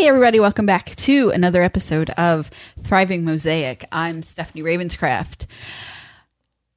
[0.00, 3.84] Hey, everybody, welcome back to another episode of Thriving Mosaic.
[3.92, 5.44] I'm Stephanie Ravenscraft.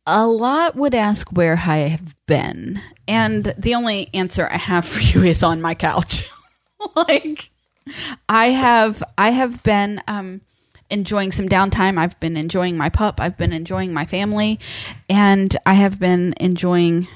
[0.06, 5.00] A lot would ask where I have been, and the only answer I have for
[5.00, 6.30] you is on my couch.
[6.98, 7.50] like,
[8.28, 10.42] I have, I have been um,
[10.90, 11.98] enjoying some downtime.
[11.98, 13.22] I've been enjoying my pup.
[13.22, 14.60] I've been enjoying my family,
[15.10, 17.08] and I have been enjoying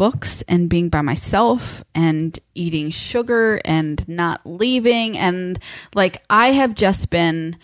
[0.00, 5.58] books and being by myself and eating sugar and not leaving and
[5.94, 7.58] like I have just been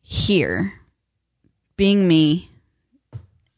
[0.00, 0.74] here
[1.76, 2.52] being me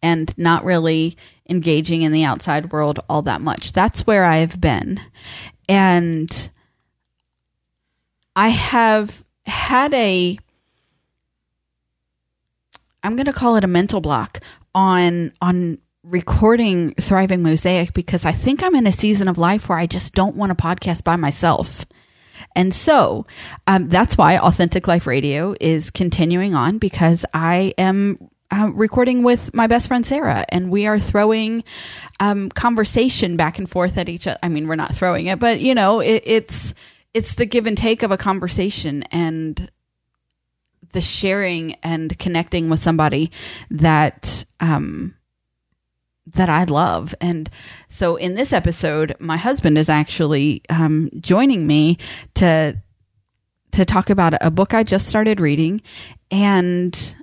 [0.03, 1.19] and not really
[1.51, 3.73] engaging in the outside world all that much.
[3.73, 5.03] That's where I've been.
[5.69, 6.51] And
[8.35, 10.39] I have had a
[13.03, 14.41] I'm going to call it a mental block
[14.75, 19.79] on on recording Thriving Mosaic because I think I'm in a season of life where
[19.79, 21.87] I just don't want a podcast by myself.
[22.55, 23.27] And so
[23.67, 29.55] um, that's why Authentic Life Radio is continuing on because I am uh, recording with
[29.55, 31.65] my best friend Sarah, and we are throwing
[32.21, 34.39] um, conversation back and forth at each other.
[34.43, 36.75] I mean, we're not throwing it, but you know, it, it's
[37.15, 39.71] it's the give and take of a conversation and
[40.93, 43.33] the sharing and connecting with somebody
[43.71, 45.17] that um,
[46.27, 47.15] that I love.
[47.21, 47.51] And
[47.89, 51.99] so in this episode, my husband is actually um, joining me
[52.35, 52.77] to
[53.73, 55.83] to talk about a book I just started reading,
[56.31, 57.17] and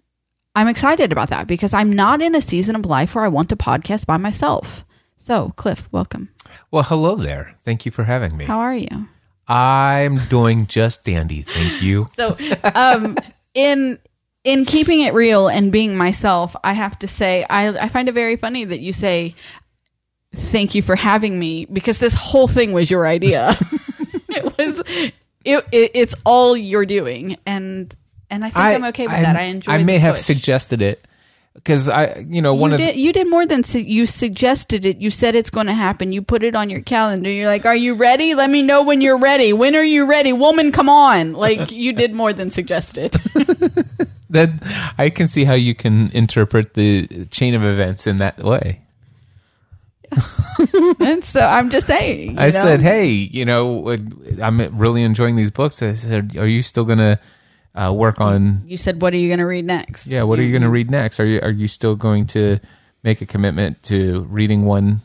[0.54, 3.48] I'm excited about that because I'm not in a season of life where I want
[3.50, 4.86] to podcast by myself.
[5.16, 6.30] So, Cliff, welcome.
[6.70, 7.56] Well, hello there.
[7.64, 8.46] Thank you for having me.
[8.46, 9.08] How are you?
[9.48, 11.44] I'm doing just dandy.
[11.44, 12.10] Thank you.
[12.16, 12.38] So,
[12.76, 13.18] um,
[13.54, 13.98] in
[14.44, 18.14] in keeping it real and being myself, I have to say I I find it
[18.14, 19.36] very funny that you say
[20.34, 23.56] thank you for having me because this whole thing was your idea.
[24.30, 25.14] it was it,
[25.72, 27.96] it, it's all you're doing and
[28.30, 29.36] and I think I, am okay with I, that.
[29.36, 29.74] I enjoy.
[29.74, 29.76] It.
[29.76, 30.24] I may have push.
[30.24, 31.06] suggested it
[31.54, 34.86] because I, you know, one you of did, you did more than su- you suggested
[34.86, 34.98] it.
[34.98, 36.14] You said it's going to happen.
[36.14, 37.30] You put it on your calendar.
[37.30, 38.34] You're like, "Are you ready?
[38.34, 39.52] Let me know when you're ready.
[39.52, 40.72] When are you ready, woman?
[40.72, 43.18] Come on!" Like you did more than suggested.
[44.32, 44.50] that
[44.98, 48.82] I can see how you can interpret the chain of events in that way.
[51.00, 52.38] and so I'm just saying.
[52.38, 52.50] I know?
[52.50, 53.96] said, "Hey, you know,
[54.42, 57.20] I'm really enjoying these books." I said, "Are you still gonna
[57.76, 60.44] uh, work on?" You said, "What are you going to read next?" Yeah, what are
[60.44, 61.20] you going to read next?
[61.20, 62.60] Are you are you still going to
[63.04, 65.02] make a commitment to reading one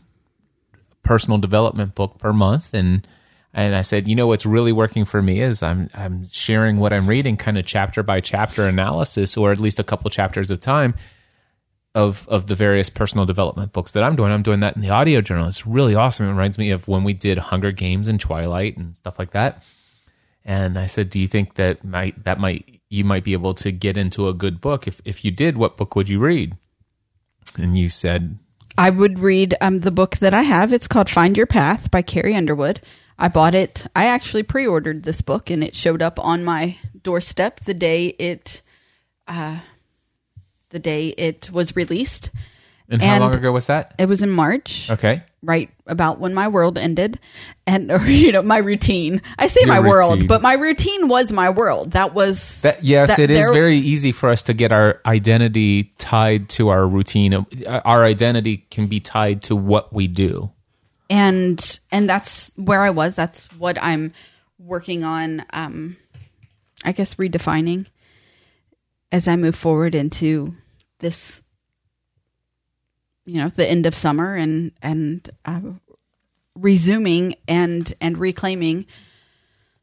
[1.05, 2.75] personal development book per month?
[2.75, 3.07] And
[3.57, 6.93] and I said, you know, what's really working for me is I'm I'm sharing what
[6.93, 10.61] I'm reading, kind of chapter by chapter analysis, or at least a couple chapters of
[10.61, 10.95] time
[11.95, 14.31] of of the various personal development books that I'm doing.
[14.31, 15.49] I'm doing that in the audio journal.
[15.49, 16.27] It's really awesome.
[16.27, 19.63] It reminds me of when we did Hunger Games and Twilight and stuff like that.
[20.45, 23.73] And I said, "Do you think that might that might you might be able to
[23.73, 24.87] get into a good book?
[24.87, 26.59] If if you did, what book would you read?"
[27.57, 28.39] And you said,
[28.77, 30.75] I would read um, the book that I have.
[30.75, 32.83] It's called Find Your Path by Carrie Underwood.
[33.19, 33.87] I bought it.
[33.97, 38.63] I actually pre-ordered this book, and it showed up on my doorstep the day it,
[39.27, 39.61] uh,
[40.71, 42.31] the day it was released.
[42.89, 45.23] "And how long ago was that?" It was in March, Okay.
[45.43, 47.19] right about when my world ended,
[47.67, 49.23] and or you know my routine.
[49.39, 51.93] I say Your my world, but my routine was my world.
[51.93, 55.95] That was That yes, that it is very easy for us to get our identity
[55.99, 57.33] tied to our routine.
[57.35, 60.51] Uh, Our identity can be tied to what we do.
[61.09, 63.15] And and that's where I was.
[63.15, 64.13] That's what I'm
[64.59, 65.45] working on.
[65.51, 65.97] Um,
[66.85, 67.87] I guess redefining
[69.13, 70.55] as I move forward into
[70.99, 71.43] this,
[73.25, 75.61] you know, the end of summer and and uh,
[76.55, 78.87] resuming and and reclaiming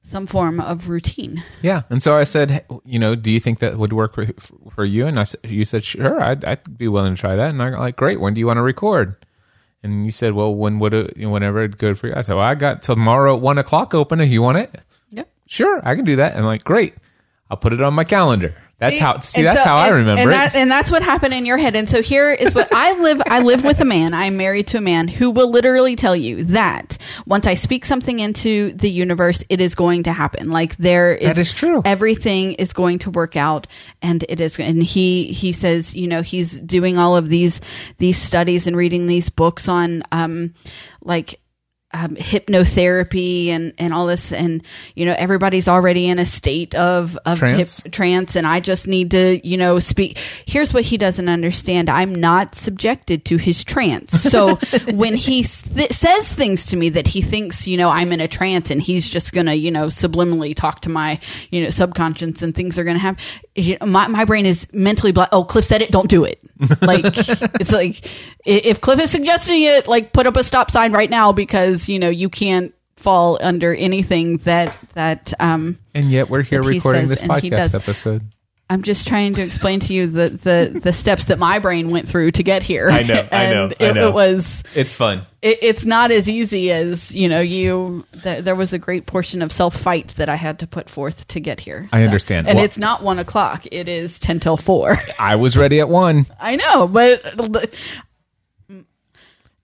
[0.02, 1.42] some form of routine.
[1.62, 4.28] Yeah, and so I said, you know, do you think that would work for,
[4.76, 5.08] for you?
[5.08, 7.50] And I said, you said, sure, I'd, I'd be willing to try that.
[7.50, 8.20] And I got like, great.
[8.20, 9.16] When do you want to record?
[9.84, 12.14] And you said, well, when would it, whenever it's good for you?
[12.16, 14.22] I said, well, I got tomorrow at one o'clock open.
[14.22, 14.74] If you want it,
[15.12, 15.30] Yep.
[15.46, 16.32] sure, I can do that.
[16.32, 16.96] And I'm like, great,
[17.52, 18.56] I'll put it on my calendar.
[18.84, 19.20] That's how.
[19.22, 20.34] See, and that's so- how I remember and it.
[20.34, 21.76] That, and that's what happened in your head.
[21.76, 23.22] And so here is what I live.
[23.26, 24.14] I live with a man.
[24.14, 28.20] I'm married to a man who will literally tell you that once I speak something
[28.20, 30.50] into the universe, it is going to happen.
[30.50, 31.82] Like there is That is true.
[31.86, 33.68] Everything is going to work out,
[34.02, 34.60] and it is.
[34.60, 37.62] And he he says, you know, he's doing all of these
[37.98, 40.54] these studies and reading these books on, um,
[41.02, 41.40] like
[41.94, 44.64] um, hypnotherapy and, and all this and
[44.96, 47.84] you know everybody's already in a state of of Trance?
[47.84, 48.36] hip, trance.
[48.36, 50.18] and I just need to you know speak.
[50.46, 51.90] Here's what he doesn't understand.
[51.90, 54.22] I'm not subjected to his trance.
[54.22, 54.56] So
[54.94, 58.28] when he th- says things to me that he thinks you know I'm in a
[58.28, 61.20] trance and he's just gonna you know subliminally talk to my
[61.52, 63.24] you know subconscious and things are gonna happen
[63.56, 66.40] you know, my, my brain is mentally blo- oh Cliff said it don't do it.
[66.82, 67.04] Like
[67.60, 68.08] it's like
[68.46, 72.00] if Cliff is suggesting it like put up a stop sign right now because you
[72.00, 77.22] know you can't fall under anything that that um And yet we're here recording says,
[77.22, 78.22] this podcast episode.
[78.70, 82.08] I'm just trying to explain to you the, the, the steps that my brain went
[82.08, 82.90] through to get here.
[82.90, 84.08] I know, I know, and I it, know.
[84.08, 85.28] it was It's fun.
[85.42, 89.42] it, it's not as easy as you know you th- there was a great portion
[89.42, 92.48] of self fight that i had to put forth to get here I understand.
[92.48, 95.90] and Well- it's not one o'clock it is 10 till 4 I was ready at
[95.90, 97.22] one, i know but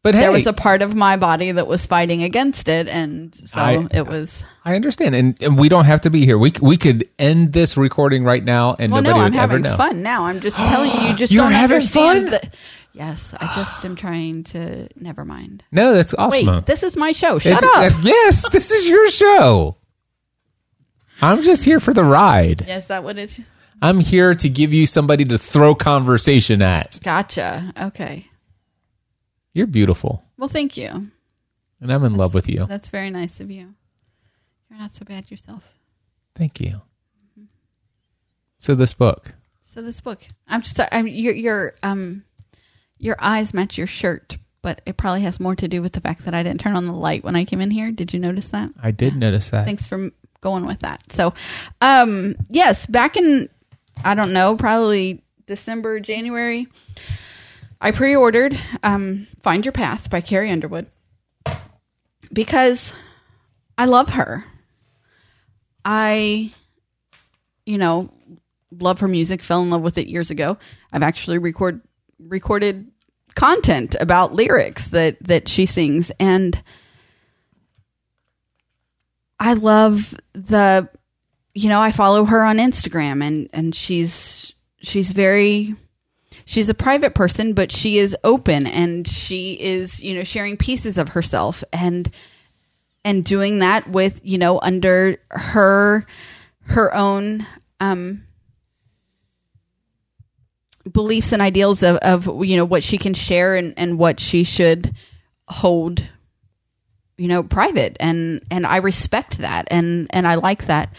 [0.04, 3.36] but hey, there was a part of my body that was fighting against it and
[3.36, 6.38] so I- it was I understand, and, and we don't have to be here.
[6.38, 9.52] We we could end this recording right now, and well nobody no i'm would ever
[9.54, 9.76] having know.
[9.78, 12.32] fun now i'm just telling you you just You're don't having understand fun?
[12.32, 12.56] that
[12.94, 16.46] yes i just am trying to never mind No, that's awesome.
[16.48, 19.78] wait this is my show shut It's- up uh, yes, this is your show.
[21.22, 22.66] I'm just here for the ride.
[22.68, 23.40] yes that what it's
[23.82, 27.00] I'm here to give you somebody to throw conversation at.
[27.04, 28.28] gotcha okay
[29.54, 31.12] You're beautiful, well thank you
[31.82, 32.66] and I'm in love with you.
[32.66, 33.74] That's very nice of you.
[34.70, 35.76] You're not so bad yourself.
[36.36, 36.82] Thank you.
[38.58, 42.26] So this book, So this book, I'm just, I'm your your um,
[42.98, 46.26] your eyes match your shirt, but it probably has more to do with the fact
[46.26, 47.92] that I didn't turn on the light when I came in here.
[47.92, 48.72] Did you notice that?
[48.82, 49.66] I did notice that.
[49.66, 50.12] Thanks for
[50.42, 51.10] going with that.
[51.14, 51.34] So,
[51.80, 53.50] um, yes, back in
[54.04, 56.68] I don't know, probably December, January,
[57.82, 60.88] I pre-ordered um, "Find Your Path" by Carrie Underwood
[62.32, 62.94] because
[63.78, 64.44] I love her.
[65.86, 66.54] I,
[67.66, 68.12] you know,
[68.72, 69.42] love her music.
[69.42, 70.58] Fell in love with it years ago.
[70.92, 71.82] I've actually record
[72.20, 72.92] recorded
[73.36, 76.62] content about lyrics that that she sings and
[79.40, 80.90] I love the
[81.54, 85.76] you know, I follow her on Instagram and and she's she's very
[86.50, 90.98] she's a private person but she is open and she is, you know, sharing pieces
[90.98, 92.12] of herself and
[93.06, 96.08] and doing that with, you know, under her
[96.62, 97.46] her own
[97.80, 98.24] um
[100.92, 104.44] beliefs and ideals of, of you know what she can share and, and what she
[104.44, 104.96] should
[105.48, 106.10] hold
[107.16, 107.96] you know private.
[108.00, 110.92] And and I respect that and and I like that.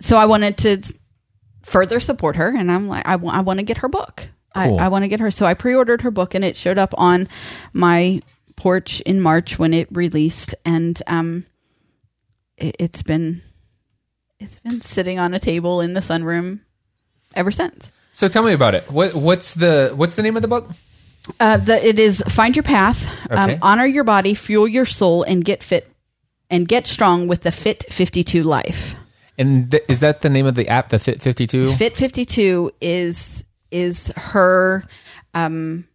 [0.00, 0.92] So I wanted to
[1.62, 4.78] further support her and I'm like I wa- I want to get her book Cool.
[4.78, 6.92] I, I want to get her so I pre-ordered her book and it showed up
[6.98, 7.28] on
[7.72, 8.20] my
[8.56, 11.46] porch in March when it released and um
[12.56, 13.42] it, it's been
[14.38, 16.60] it's been sitting on a table in the sunroom
[17.34, 18.90] ever since So tell me about it.
[18.90, 20.68] What what's the what's the name of the book?
[21.38, 25.44] Uh, the, it is find your path, um, honor your body, fuel your soul, and
[25.44, 25.86] get fit
[26.48, 28.96] and get strong with the Fit 52 life.
[29.38, 31.72] And th- is that the name of the app, the Fit Fifty Two?
[31.72, 34.84] Fit 52 is is her
[35.34, 35.86] um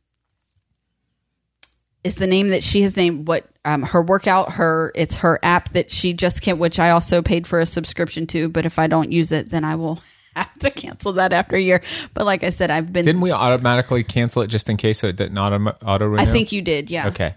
[2.03, 5.69] is the name that she has named what um her workout her it's her app
[5.73, 8.87] that she just can't which I also paid for a subscription to but if I
[8.87, 10.01] don't use it then I will
[10.35, 11.81] have to cancel that after a year
[12.13, 15.07] but like I said I've been Didn't we automatically cancel it just in case so
[15.07, 16.23] it didn't auto auto renew?
[16.23, 17.35] I think you did yeah Okay.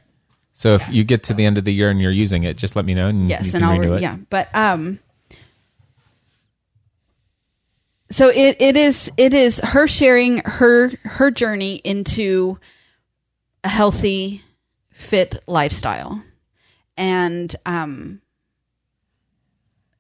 [0.53, 2.75] So if you get to the end of the year and you're using it, just
[2.75, 4.03] let me know and yes you and i'll it.
[4.03, 4.99] yeah but um
[8.11, 12.59] so it, it is it is her sharing her her journey into
[13.65, 14.43] a healthy
[14.91, 16.23] fit lifestyle.
[16.97, 18.21] And um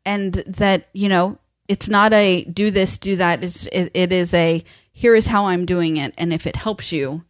[0.04, 1.38] and that you know
[1.68, 3.44] it's not a do this do that.
[3.44, 6.14] It's, it, it is a here is how i'm doing it.
[6.16, 7.24] And if it helps you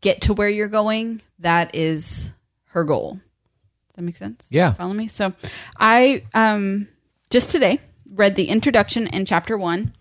[0.00, 2.30] get to where you're going that is
[2.66, 3.14] her goal.
[3.14, 4.46] Does that make sense?
[4.50, 4.72] Yeah.
[4.72, 5.08] follow me?
[5.08, 5.32] So
[5.76, 6.86] i um
[7.28, 7.80] just today
[8.12, 9.94] read the introduction in chapter one.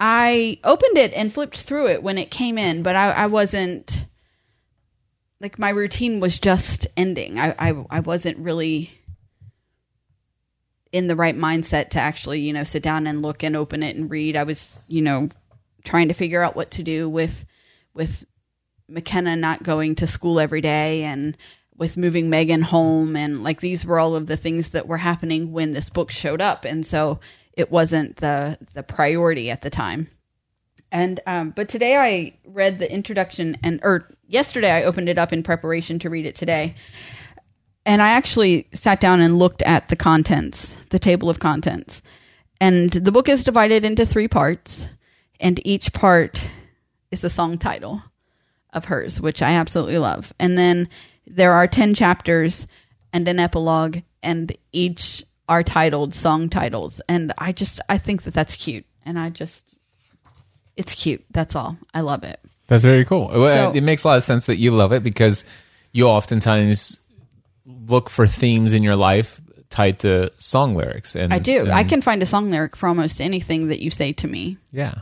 [0.00, 4.06] I opened it and flipped through it when it came in but i, I wasn't
[5.40, 7.38] like my routine was just ending.
[7.38, 8.90] I, I i wasn't really
[10.90, 13.96] in the right mindset to actually you know sit down and look and open it
[13.96, 14.36] and read.
[14.36, 15.28] I was you know
[15.84, 17.44] trying to figure out what to do with
[17.94, 18.24] with
[18.88, 21.36] McKenna not going to school every day and
[21.78, 25.52] with moving Megan home and like these were all of the things that were happening
[25.52, 27.20] when this book showed up and so
[27.52, 30.08] it wasn't the the priority at the time.
[30.90, 35.32] And um, but today I read the introduction and or yesterday I opened it up
[35.32, 36.74] in preparation to read it today.
[37.86, 42.02] And I actually sat down and looked at the contents, the table of contents.
[42.60, 44.88] And the book is divided into three parts,
[45.40, 46.50] and each part
[47.10, 48.02] is a song title
[48.72, 50.34] of hers, which I absolutely love.
[50.38, 50.88] And then
[51.30, 52.66] there are 10 chapters
[53.12, 57.00] and an epilogue, and each are titled song titles.
[57.08, 58.84] And I just, I think that that's cute.
[59.04, 59.64] And I just,
[60.76, 61.24] it's cute.
[61.30, 61.78] That's all.
[61.94, 62.38] I love it.
[62.66, 63.30] That's very cool.
[63.32, 65.44] So- it makes a lot of sense that you love it because
[65.92, 67.00] you oftentimes
[67.64, 71.14] look for themes in your life tied to song lyrics.
[71.16, 71.60] And I do.
[71.62, 74.58] and- I can find a song lyric for almost anything that you say to me.
[74.70, 74.94] Yeah.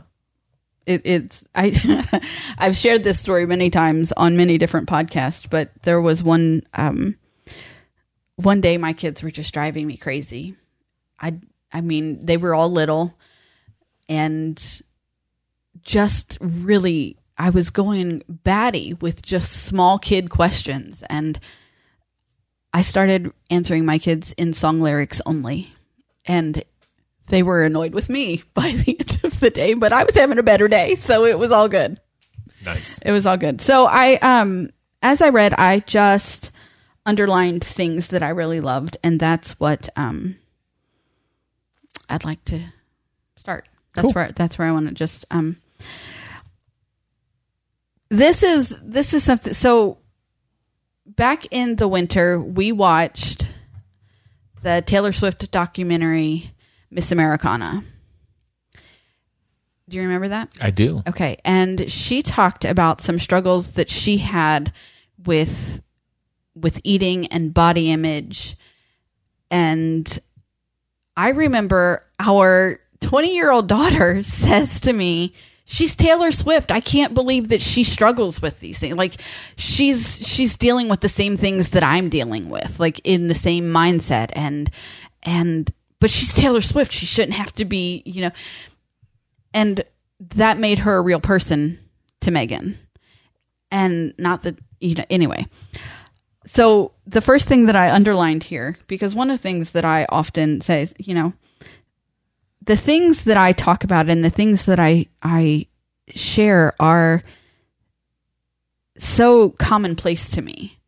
[0.87, 2.21] It, it's I
[2.57, 7.17] I've shared this story many times on many different podcasts, but there was one um
[8.37, 10.55] one day my kids were just driving me crazy.
[11.19, 11.39] I
[11.71, 13.13] I mean, they were all little
[14.07, 14.81] and
[15.81, 21.39] just really I was going batty with just small kid questions and
[22.73, 25.73] I started answering my kids in song lyrics only.
[26.25, 26.63] And
[27.27, 30.37] they were annoyed with me by the end of the day, but I was having
[30.39, 31.99] a better day, so it was all good.
[32.65, 32.99] Nice.
[32.99, 33.61] It was all good.
[33.61, 34.69] So I um
[35.01, 36.51] as I read, I just
[37.05, 40.35] underlined things that I really loved and that's what um
[42.09, 42.59] I'd like to
[43.35, 43.67] start.
[43.95, 44.11] That's Cool.
[44.13, 45.57] where that's where I want to just um
[48.09, 49.97] this is this is something so
[51.05, 53.49] back in the winter we watched
[54.61, 56.51] the Taylor Swift documentary
[56.89, 57.83] Miss Americana.
[59.89, 60.53] Do you remember that?
[60.59, 61.01] I do.
[61.07, 61.37] Okay.
[61.45, 64.73] And she talked about some struggles that she had
[65.25, 65.81] with
[66.55, 68.57] with eating and body image.
[69.51, 70.19] And
[71.15, 75.33] I remember our 20-year-old daughter says to me,
[75.65, 76.71] she's Taylor Swift.
[76.71, 78.97] I can't believe that she struggles with these things.
[78.97, 79.21] Like
[79.55, 83.65] she's she's dealing with the same things that I'm dealing with, like in the same
[83.71, 84.71] mindset and
[85.23, 86.91] and but she's Taylor Swift.
[86.91, 88.31] She shouldn't have to be, you know,
[89.53, 89.83] and
[90.19, 91.79] that made her a real person
[92.21, 92.77] to Megan.
[93.71, 95.47] And not that you know anyway.
[96.45, 100.05] So the first thing that I underlined here, because one of the things that I
[100.09, 101.33] often say is, you know,
[102.61, 105.67] the things that I talk about and the things that I I
[106.09, 107.23] share are
[108.97, 110.79] so commonplace to me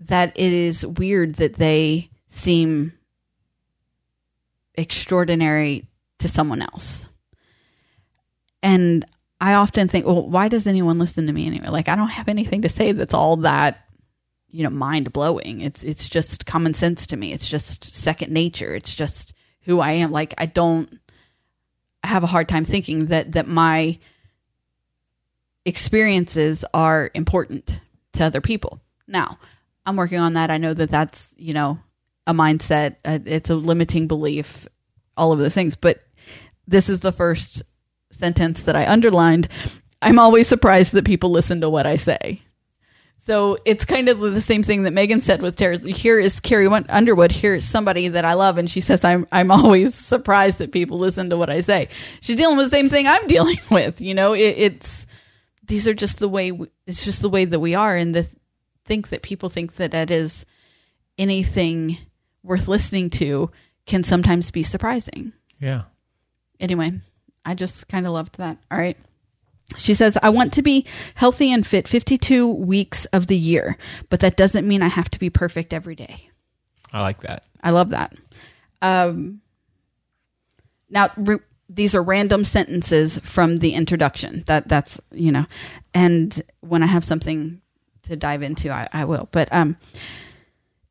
[0.00, 2.92] that it is weird that they seem
[4.74, 5.88] extraordinary
[6.18, 7.08] to someone else.
[8.62, 9.04] And
[9.40, 11.68] I often think, well, why does anyone listen to me anyway?
[11.68, 13.80] Like I don't have anything to say that's all that
[14.48, 15.60] you know mind blowing.
[15.60, 17.32] It's it's just common sense to me.
[17.32, 18.74] It's just second nature.
[18.74, 20.12] It's just who I am.
[20.12, 21.00] Like I don't
[22.04, 23.98] have a hard time thinking that that my
[25.64, 27.80] experiences are important
[28.12, 28.80] to other people.
[29.06, 29.38] Now,
[29.86, 30.50] I'm working on that.
[30.50, 31.78] I know that that's, you know,
[32.26, 34.66] a mindset, uh, it's a limiting belief,
[35.16, 36.02] all of those things, but
[36.66, 37.62] this is the first
[38.10, 39.48] sentence that I underlined.
[40.00, 42.40] I'm always surprised that people listen to what I say.
[43.24, 45.78] So it's kind of the same thing that Megan said with Tara.
[45.78, 47.32] Here is Carrie Underwood.
[47.32, 50.98] Here is somebody that I love, and she says, "I'm I'm always surprised that people
[50.98, 51.88] listen to what I say."
[52.20, 54.02] She's dealing with the same thing I'm dealing with.
[54.02, 55.06] You know, it, it's
[55.66, 58.28] these are just the way we, it's just the way that we are, and the
[58.84, 60.44] think that people think that it is
[61.16, 61.96] anything
[62.44, 63.50] worth listening to
[63.86, 65.82] can sometimes be surprising Yeah.
[66.60, 66.92] anyway,
[67.44, 68.58] I just kind of loved that.
[68.70, 68.96] All right.
[69.78, 73.76] She says, I want to be healthy and fit 52 weeks of the year,
[74.10, 76.28] but that doesn't mean I have to be perfect every day.
[76.92, 77.46] I like that.
[77.62, 78.14] I love that.
[78.82, 79.40] Um,
[80.90, 84.44] now, re- these are random sentences from the introduction.
[84.46, 85.46] That that's you know,
[85.94, 87.60] and when I have something
[88.02, 89.28] to dive into, I, I will.
[89.32, 89.76] But um,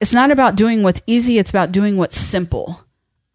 [0.03, 2.81] it's not about doing what's easy; it's about doing what's simple.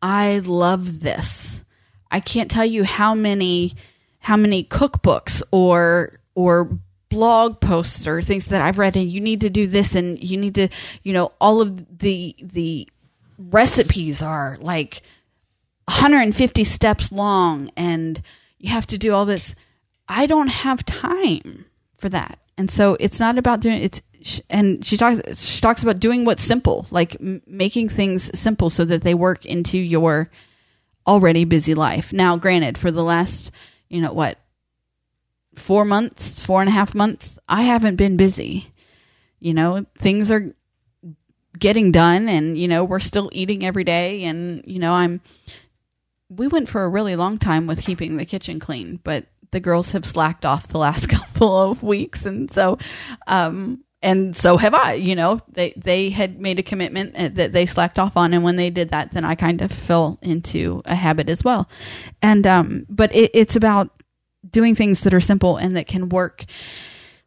[0.02, 1.64] I love this.
[2.10, 3.74] I can't tell you how many
[4.18, 9.40] how many cookbooks or or blog posts or things that I've read and you need
[9.40, 10.68] to do this and you need to
[11.02, 12.86] you know all of the the
[13.38, 15.00] recipes are like
[15.86, 18.20] 150 steps long and
[18.58, 19.54] you have to do all this
[20.06, 21.64] I don't have time
[21.96, 24.02] for that and so it's not about doing it's
[24.50, 28.84] and she talks she talks about doing what's simple like m- making things simple so
[28.84, 30.30] that they work into your
[31.06, 32.12] already busy life.
[32.12, 33.50] Now granted for the last
[33.88, 34.38] you know what
[35.54, 38.72] four months four and a half months i haven't been busy.
[39.40, 40.54] You know things are
[41.58, 45.20] getting done and you know we're still eating every day and you know i'm
[46.28, 49.92] we went for a really long time with keeping the kitchen clean but the girls
[49.92, 52.78] have slacked off the last couple of weeks, and so,
[53.26, 54.94] um, and so have I.
[54.94, 58.44] You know, they they had made a commitment uh, that they slacked off on, and
[58.44, 61.68] when they did that, then I kind of fell into a habit as well.
[62.22, 63.90] And um, but it, it's about
[64.48, 66.44] doing things that are simple and that can work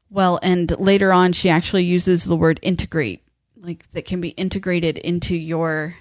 [0.09, 0.39] well.
[0.41, 3.23] And later on, she actually uses the word integrate,
[3.57, 5.95] like that can be integrated into your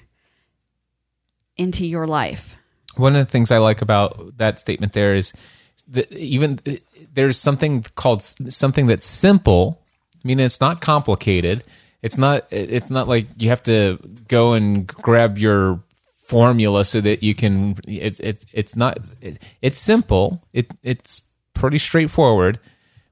[1.56, 2.56] into your life.
[2.96, 5.32] One of the things I like about that statement there is
[5.88, 6.60] that even
[7.12, 9.79] there's something called something that's simple.
[10.22, 11.64] I mean, it's not complicated.
[12.02, 12.46] It's not.
[12.50, 13.98] It's not like you have to
[14.28, 15.82] go and grab your
[16.26, 17.76] formula so that you can.
[17.86, 18.98] It's it's it's not.
[19.20, 20.42] It, it's simple.
[20.52, 21.22] It it's
[21.54, 22.58] pretty straightforward.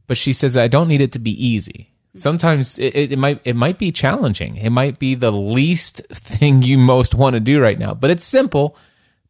[0.06, 1.92] But she says I don't need it to be easy.
[2.14, 4.56] Sometimes it, it might it might be challenging.
[4.56, 7.92] It might be the least thing you most want to do right now.
[7.94, 8.76] But it's simple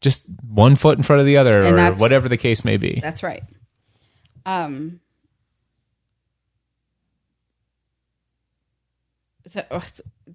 [0.01, 3.01] just one foot in front of the other And or whatever the case may be.
[3.03, 3.43] That's right.
[4.47, 5.01] Um.
[9.51, 9.81] So, uh,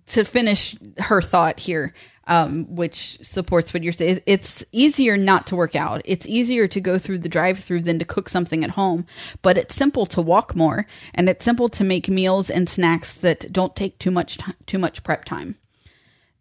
[0.07, 1.93] to finish her thought here,
[2.25, 6.01] um, which supports what you're saying, it's easier not to work out.
[6.05, 9.05] It's easier to go through the drive-through than to cook something at home.
[9.41, 13.51] But it's simple to walk more, and it's simple to make meals and snacks that
[13.51, 15.57] don't take too much ti too much prep time.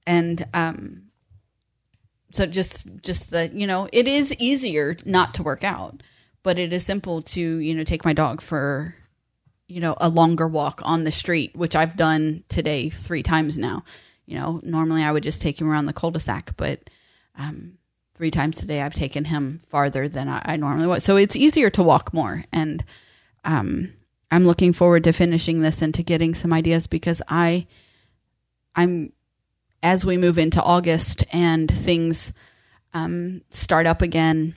[0.07, 1.03] And um,
[2.33, 6.03] so just just the you know it is easier not to work out
[6.43, 8.95] but it is simple to you know take my dog for
[9.73, 13.85] you know a longer walk on the street which i've done today three times now.
[14.27, 16.89] You know normally i would just take him around the cul-de-sac but
[17.37, 17.79] um
[18.15, 21.03] three times today i've taken him farther than i, I normally would.
[21.03, 22.45] So it's easier to walk more.
[22.53, 22.85] And
[23.45, 23.93] um
[24.31, 27.67] i'm looking forward to finishing this and to getting some ideas because i
[28.77, 29.13] i'm
[29.83, 32.33] as we move into August and things
[32.95, 34.55] um, start up again,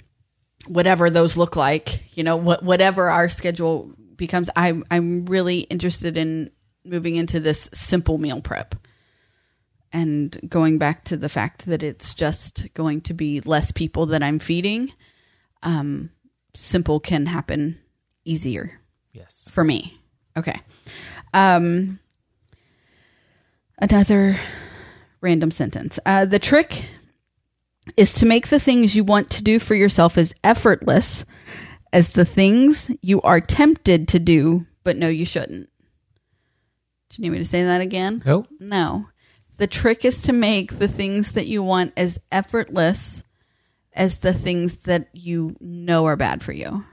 [0.68, 6.18] whatever those look like, you know, what, whatever our schedule becomes, I, I'm really interested
[6.18, 6.52] in
[6.84, 8.76] moving into this simple meal prep
[9.92, 14.22] and going back to the fact that it's just going to be less people that
[14.22, 14.92] I'm feeding.
[15.64, 16.12] Um,
[16.54, 17.80] simple can happen
[18.24, 18.80] easier
[19.14, 19.50] Yes.
[19.52, 20.00] for me.
[20.38, 20.60] Okay.
[21.34, 22.00] Um,
[23.80, 24.38] another
[25.22, 26.00] random sentence.
[26.06, 26.86] Uh, the trick
[27.98, 31.26] is to make the things you want to do for yourself as effortless
[31.96, 35.70] as the things you are tempted to do, but know you shouldn't.
[37.10, 38.22] Do you need me to say that again?
[38.26, 38.46] No.
[38.60, 39.08] No.
[39.56, 43.24] The trick is to make the things that you want as effortless
[43.94, 46.84] as the things that you know are bad for you.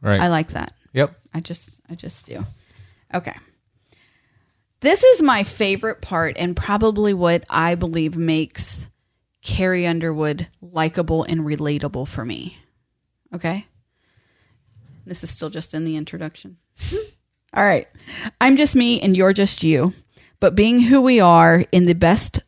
[0.00, 0.18] Right.
[0.18, 0.72] I like that.
[0.94, 1.14] yep.
[1.34, 2.42] I just I just do.
[3.12, 3.36] Okay.
[4.80, 8.88] This is my favorite part and probably what I believe makes
[9.42, 12.56] Carrie Underwood likable and relatable for me.
[13.34, 13.66] Okay?
[15.06, 16.58] This is still just in the introduction.
[17.54, 17.88] All right.
[18.40, 19.94] I'm just me and you're just you.
[20.40, 22.40] But being who we are in the best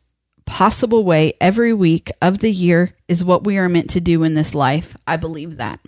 [0.45, 4.33] possible way every week of the year is what we are meant to do in
[4.33, 4.95] this life.
[5.07, 5.79] I believe that.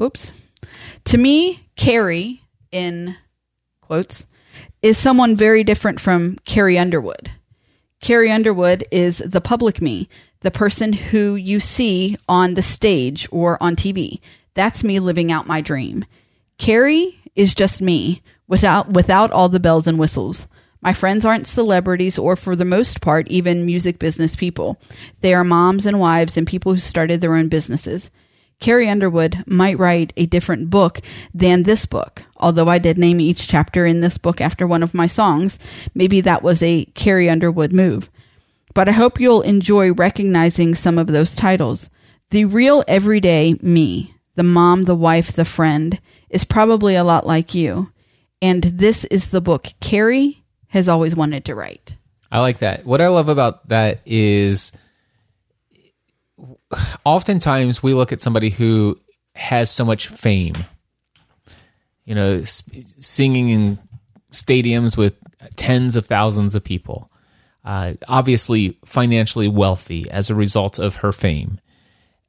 [0.00, 0.32] Oops.
[1.06, 3.16] To me, Carrie, in
[3.80, 4.26] quotes,
[4.82, 7.30] is someone very different from Carrie Underwood.
[8.00, 10.08] Carrie Underwood is the public me,
[10.40, 14.20] the person who you see on the stage or on TV.
[14.54, 16.04] That's me living out my dream.
[16.58, 20.46] Carrie is just me without without all the bells and whistles.
[20.80, 24.78] My friends aren't celebrities or for the most part even music business people.
[25.22, 28.10] They are moms and wives and people who started their own businesses.
[28.60, 31.00] Carrie Underwood might write a different book
[31.32, 32.22] than this book.
[32.36, 35.58] Although I did name each chapter in this book after one of my songs,
[35.94, 38.10] maybe that was a Carrie Underwood move.
[38.74, 41.88] But I hope you'll enjoy recognizing some of those titles.
[42.30, 47.54] The real everyday me, the mom, the wife, the friend, is probably a lot like
[47.54, 47.92] you.
[48.42, 51.96] And this is the book Carrie has always wanted to write.
[52.30, 52.84] I like that.
[52.84, 54.72] What I love about that is
[57.04, 58.98] oftentimes we look at somebody who
[59.36, 60.64] has so much fame,
[62.04, 63.78] you know, singing in
[64.30, 65.14] stadiums with
[65.56, 67.10] tens of thousands of people,
[67.64, 71.60] uh, obviously financially wealthy as a result of her fame,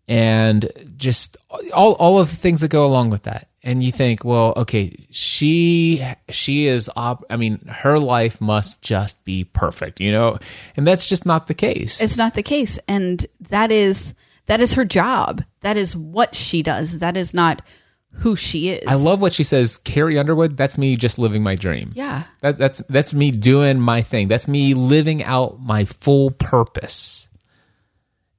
[0.07, 1.37] and just
[1.73, 3.49] all all of the things that go along with that.
[3.63, 9.23] And you think, well, okay, she she is op- I mean, her life must just
[9.25, 10.37] be perfect, you know?
[10.77, 11.99] And that's just not the case.
[11.99, 12.77] It's not the case.
[12.87, 14.13] And that is
[14.45, 15.43] that is her job.
[15.61, 16.99] That is what she does.
[16.99, 17.63] That is not
[18.11, 18.83] who she is.
[18.87, 21.91] I love what she says, Carrie Underwood, that's me just living my dream.
[21.95, 22.23] yeah.
[22.41, 24.27] That, that's that's me doing my thing.
[24.27, 27.29] That's me living out my full purpose.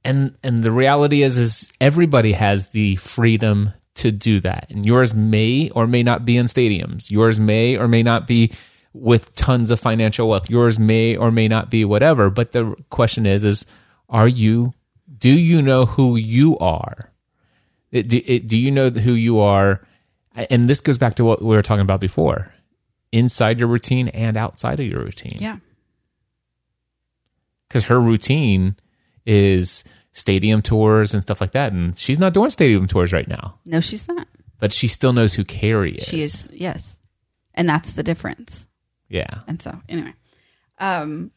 [0.06, 4.70] And and the reality is is everybody has the freedom to do that.
[4.70, 7.10] And yours may or may not be in stadiums.
[7.10, 8.52] Yours may or may not be
[8.92, 10.48] with tons of financial wealth.
[10.48, 12.30] Yours may or may not be whatever.
[12.30, 13.66] But the question is, is
[14.08, 14.72] are you,
[15.18, 17.10] do you know who you are?
[17.90, 19.86] It, do, it, do you know who you are?
[20.34, 22.52] And this goes back to what we were talking about before
[23.12, 25.38] inside your routine and outside of your routine.
[25.40, 25.56] Yeah.
[27.68, 28.76] Because her routine
[29.24, 29.84] is
[30.16, 31.72] stadium tours and stuff like that.
[31.72, 34.26] And she's not doing stadium tours right now, No, she's not.
[34.58, 36.04] but she still knows who Carrie is.
[36.08, 36.98] She is, yes.
[37.54, 38.66] And that's the difference.
[39.10, 39.40] Yeah.
[39.46, 40.14] And so, anyway.
[40.78, 41.30] Um,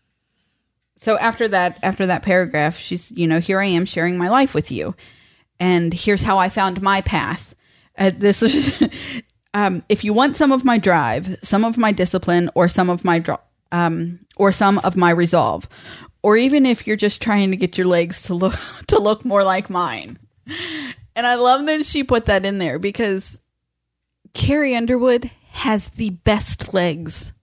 [1.01, 4.53] so after that, after that paragraph, she's, you know, here I am sharing my life
[4.53, 4.95] with you.
[5.59, 7.53] And here's how I found my path.
[7.97, 8.81] Uh, this is,
[9.53, 13.03] um, if you want some of my drive, some of my discipline, or some of
[13.03, 13.41] my, dro-
[13.73, 15.67] um, or some of my resolve,
[16.21, 18.55] or even if you're just trying to get your legs to look,
[18.87, 20.19] to look more like mine.
[21.15, 23.39] And I love that she put that in there because
[24.33, 27.33] Carrie Underwood has the best legs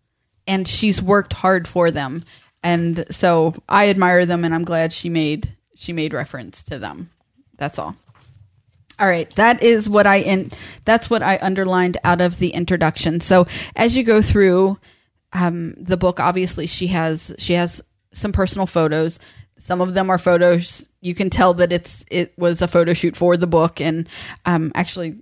[0.46, 2.24] and she's worked hard for them.
[2.62, 7.10] And so I admire them and I'm glad she made she made reference to them.
[7.58, 7.94] That's all.
[8.98, 10.50] All right, that is what I in
[10.84, 13.20] that's what I underlined out of the introduction.
[13.20, 14.78] So as you go through
[15.32, 17.82] um, the book, obviously she has she has
[18.16, 19.18] some personal photos.
[19.58, 23.16] Some of them are photos you can tell that it's it was a photo shoot
[23.16, 24.08] for the book, and
[24.44, 25.18] um, actually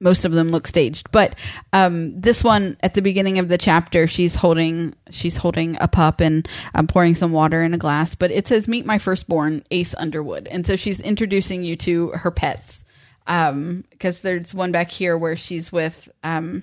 [0.00, 1.34] most of them look staged but
[1.72, 6.20] um, this one at the beginning of the chapter she's holding she's holding a pup
[6.20, 9.96] and um, pouring some water in a glass but it says meet my firstborn ace
[9.98, 12.84] underwood and so she's introducing you to her pets
[13.26, 16.62] because there's one back here where she's with um,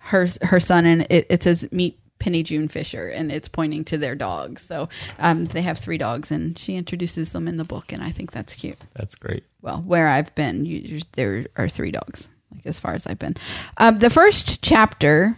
[0.00, 3.98] her her son and it, it says meet Penny June Fisher, and it's pointing to
[3.98, 4.62] their dogs.
[4.62, 8.10] So um, they have three dogs, and she introduces them in the book, and I
[8.10, 9.44] think that's cute That's great.
[9.60, 13.36] well, where I've been, you, there are three dogs, like as far as I've been.
[13.76, 15.36] Um, the first chapter,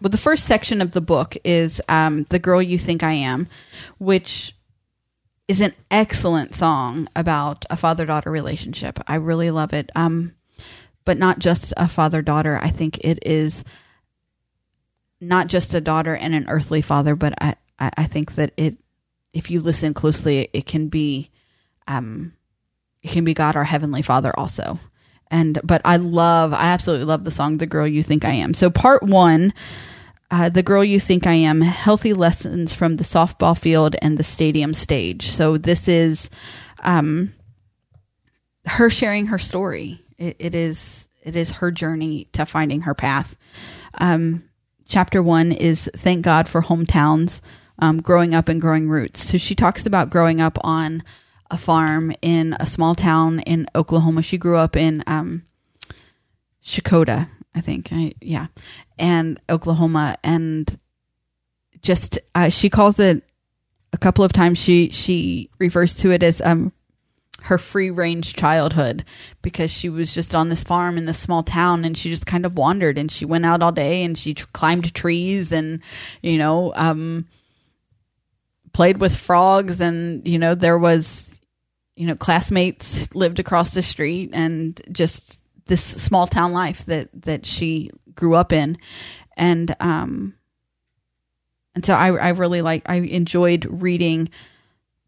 [0.00, 3.48] well, the first section of the book is um, "The Girl You Think I Am,"
[3.98, 4.56] which
[5.46, 8.98] is an excellent song about a father-daughter relationship.
[9.06, 9.90] I really love it.
[9.94, 10.34] Um,
[11.04, 12.58] but not just a father-daughter.
[12.62, 13.62] I think it is
[15.20, 18.76] not just a daughter and an earthly father, but I, I, think that it,
[19.32, 21.30] if you listen closely, it, it can be,
[21.88, 22.32] um,
[23.02, 24.78] it can be God our heavenly Father also.
[25.30, 28.54] And but I love, I absolutely love the song "The Girl You Think I Am."
[28.54, 29.52] So part one,
[30.30, 34.24] uh, "The Girl You Think I Am," healthy lessons from the softball field and the
[34.24, 35.30] stadium stage.
[35.30, 36.30] So this is,
[36.80, 37.32] um,
[38.66, 40.02] her sharing her story.
[40.18, 43.34] It, it is it is her journey to finding her path.
[43.94, 44.44] Um,
[44.86, 47.40] chapter one is thank God for hometowns,
[47.78, 49.30] um, growing up and growing roots.
[49.30, 51.02] So she talks about growing up on
[51.50, 54.22] a farm in a small town in Oklahoma.
[54.22, 55.44] She grew up in um,
[56.64, 57.88] Checotah, I think.
[57.92, 58.46] I, yeah,
[58.98, 60.78] and Oklahoma, and
[61.82, 63.22] just uh, she calls it
[63.92, 64.58] a couple of times.
[64.58, 66.72] She she refers to it as um
[67.44, 69.04] her free range childhood
[69.42, 72.46] because she was just on this farm in this small town and she just kind
[72.46, 75.80] of wandered and she went out all day and she tr- climbed trees and
[76.22, 77.26] you know um
[78.72, 81.38] played with frogs and you know there was
[81.96, 87.46] you know classmates lived across the street and just this small town life that that
[87.46, 88.78] she grew up in.
[89.36, 90.34] And um
[91.74, 94.28] and so I I really like I enjoyed reading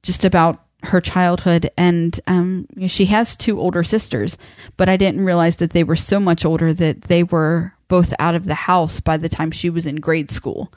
[0.03, 4.37] just about her childhood and um she has two older sisters
[4.77, 8.35] but I didn't realize that they were so much older that they were both out
[8.35, 10.72] of the house by the time she was in grade school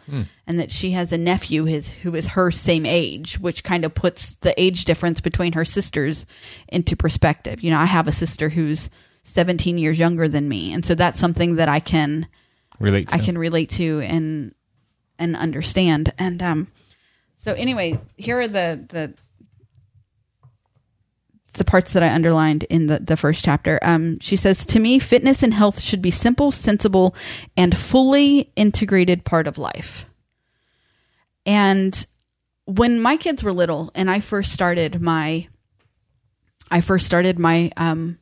[0.45, 3.95] and that she has a nephew his who is her same age which kind of
[3.95, 6.25] puts the age difference between her sisters
[6.67, 8.89] into perspective you know I have a sister who's
[9.23, 12.27] 17 years younger than me and so that's something that I can
[12.79, 13.15] Relate to.
[13.15, 14.53] I can relate to and
[15.17, 16.13] and understand.
[16.17, 16.67] And um,
[17.37, 19.13] so anyway, here are the the
[21.59, 23.77] the parts that I underlined in the the first chapter.
[23.83, 27.15] Um, she says to me, fitness and health should be simple, sensible,
[27.55, 30.05] and fully integrated part of life.
[31.45, 32.05] And
[32.65, 35.47] when my kids were little, and I first started my,
[36.71, 38.17] I first started my um,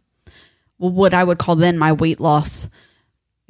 [0.78, 2.69] what I would call then my weight loss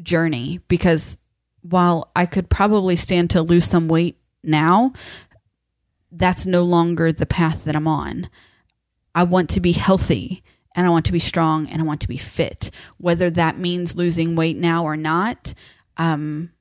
[0.02, 1.17] journey because
[1.62, 4.93] while I could probably stand to lose some weight now,
[6.12, 8.30] that's no longer the path that I'm on.
[9.17, 10.43] I want to be healthy
[10.75, 12.69] and I want to be strong and I want to be fit.
[12.97, 15.56] Whether that means losing weight now or not,
[15.97, 16.51] um,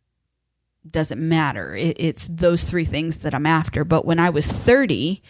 [0.90, 1.74] doesn't matter.
[1.74, 3.84] It, it's those three things that I'm after.
[3.84, 5.22] But when I was 30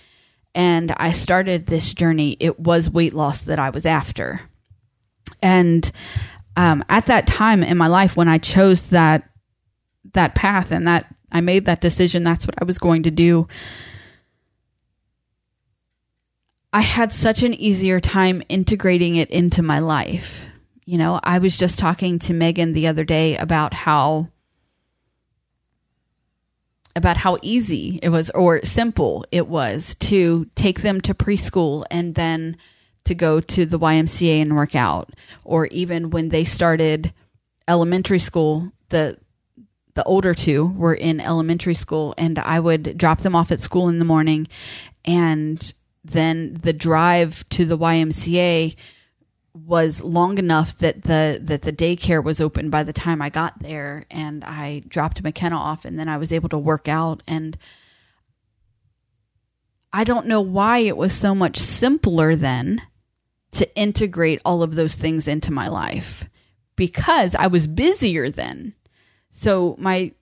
[0.54, 4.42] and I started this journey, it was weight loss that I was after.
[5.42, 5.90] And
[6.56, 9.28] um, at that time in my life, when I chose that
[10.14, 13.48] that path and that I made that decision, that's what I was going to do.
[16.76, 20.44] I had such an easier time integrating it into my life.
[20.84, 24.28] You know, I was just talking to Megan the other day about how
[26.94, 32.14] about how easy it was or simple it was to take them to preschool and
[32.14, 32.58] then
[33.04, 37.10] to go to the YMCA and work out or even when they started
[37.66, 39.16] elementary school the
[39.94, 43.88] the older two were in elementary school and I would drop them off at school
[43.88, 44.46] in the morning
[45.06, 45.72] and
[46.10, 48.76] then the drive to the YMCA
[49.64, 53.58] was long enough that the that the daycare was open by the time I got
[53.60, 57.56] there and I dropped McKenna off and then I was able to work out and
[59.92, 62.82] I don't know why it was so much simpler then
[63.52, 66.24] to integrate all of those things into my life
[66.76, 68.74] because I was busier then.
[69.30, 70.12] So my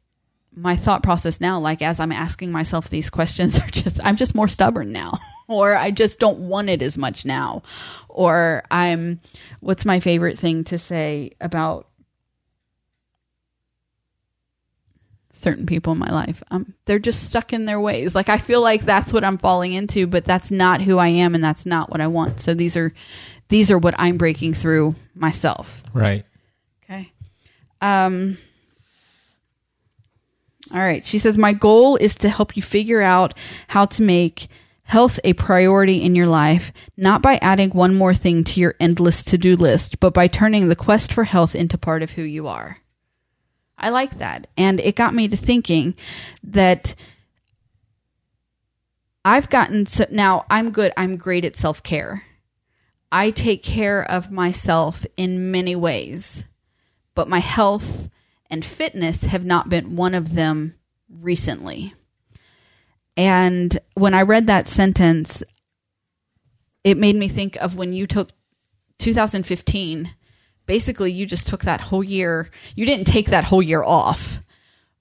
[0.55, 4.35] my thought process now like as I'm asking myself these questions are just I'm just
[4.35, 5.19] more stubborn now.
[5.47, 7.63] Or I just don't want it as much now.
[8.09, 9.21] Or I'm,
[9.61, 11.89] what's my favorite thing to say about
[15.33, 16.43] certain people in my life?
[16.51, 18.15] Um, they're just stuck in their ways.
[18.15, 21.35] Like I feel like that's what I'm falling into, but that's not who I am
[21.35, 22.41] and that's not what I want.
[22.41, 22.93] So these are,
[23.49, 25.83] these are what I'm breaking through myself.
[25.93, 26.25] Right.
[26.85, 27.13] Okay.
[27.81, 28.39] Um,
[30.73, 31.05] all right.
[31.05, 33.35] She says, My goal is to help you figure out
[33.69, 34.49] how to make
[34.85, 39.25] health a priority in your life, not by adding one more thing to your endless
[39.25, 42.47] to do list, but by turning the quest for health into part of who you
[42.47, 42.79] are.
[43.77, 44.47] I like that.
[44.57, 45.95] And it got me to thinking
[46.43, 46.95] that
[49.25, 52.25] I've gotten so now I'm good, I'm great at self care.
[53.11, 56.45] I take care of myself in many ways,
[57.15, 58.09] but my health
[58.51, 60.75] and fitness have not been one of them
[61.09, 61.95] recently.
[63.17, 65.43] And when I read that sentence,
[66.83, 68.31] it made me think of when you took
[68.99, 70.15] 2015.
[70.67, 72.51] Basically, you just took that whole year.
[72.75, 74.41] You didn't take that whole year off,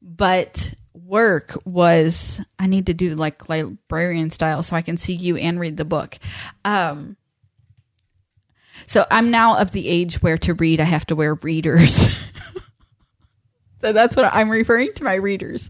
[0.02, 5.38] but work was I need to do like librarian style so I can see you
[5.38, 6.17] and read the book.
[6.63, 7.17] Um,
[8.88, 11.95] so I'm now of the age where to read I have to wear readers.
[13.82, 15.69] so that's what I'm referring to my readers.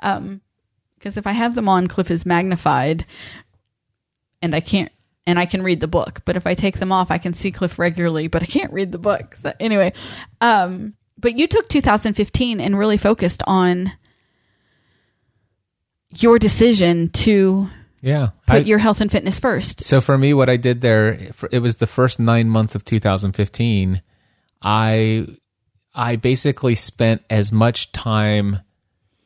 [0.00, 0.40] Um,
[1.02, 3.04] because if I have them on, Cliff is magnified,
[4.40, 4.92] and I can't,
[5.26, 6.22] and I can read the book.
[6.24, 8.92] But if I take them off, I can see Cliff regularly, but I can't read
[8.92, 9.34] the book.
[9.42, 9.94] So anyway,
[10.40, 13.92] um, but you took 2015 and really focused on
[16.10, 17.68] your decision to
[18.00, 19.82] yeah put I, your health and fitness first.
[19.82, 21.18] So for me, what I did there,
[21.50, 24.02] it was the first nine months of 2015.
[24.62, 25.26] I
[25.94, 28.60] I basically spent as much time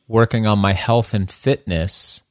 [0.07, 2.23] working on my health and fitness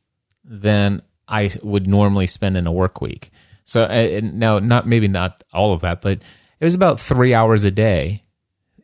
[0.44, 3.30] than I would normally spend in a work week.
[3.64, 6.18] So uh, now, not maybe not all of that, but
[6.60, 8.22] it was about three hours a day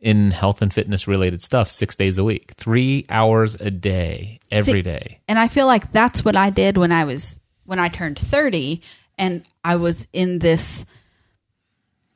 [0.01, 4.79] in health and fitness related stuff, six days a week, three hours a day, every
[4.79, 5.19] See, day.
[5.29, 8.81] And I feel like that's what I did when I was when I turned thirty,
[9.17, 10.85] and I was in this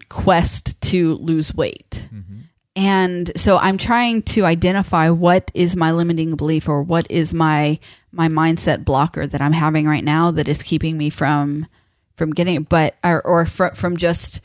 [0.10, 2.10] quest to lose weight.
[2.14, 2.40] Mm-hmm.
[2.78, 7.80] And so I'm trying to identify what is my limiting belief or what is my
[8.12, 11.66] my mindset blocker that I'm having right now that is keeping me from
[12.18, 14.42] from getting it, but or, or fr- from just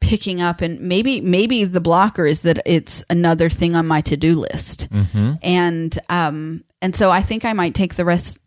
[0.00, 4.34] picking up and maybe maybe the blocker is that it's another thing on my to-do
[4.34, 4.90] list.
[4.90, 5.34] Mm-hmm.
[5.40, 8.38] And um and so I think I might take the rest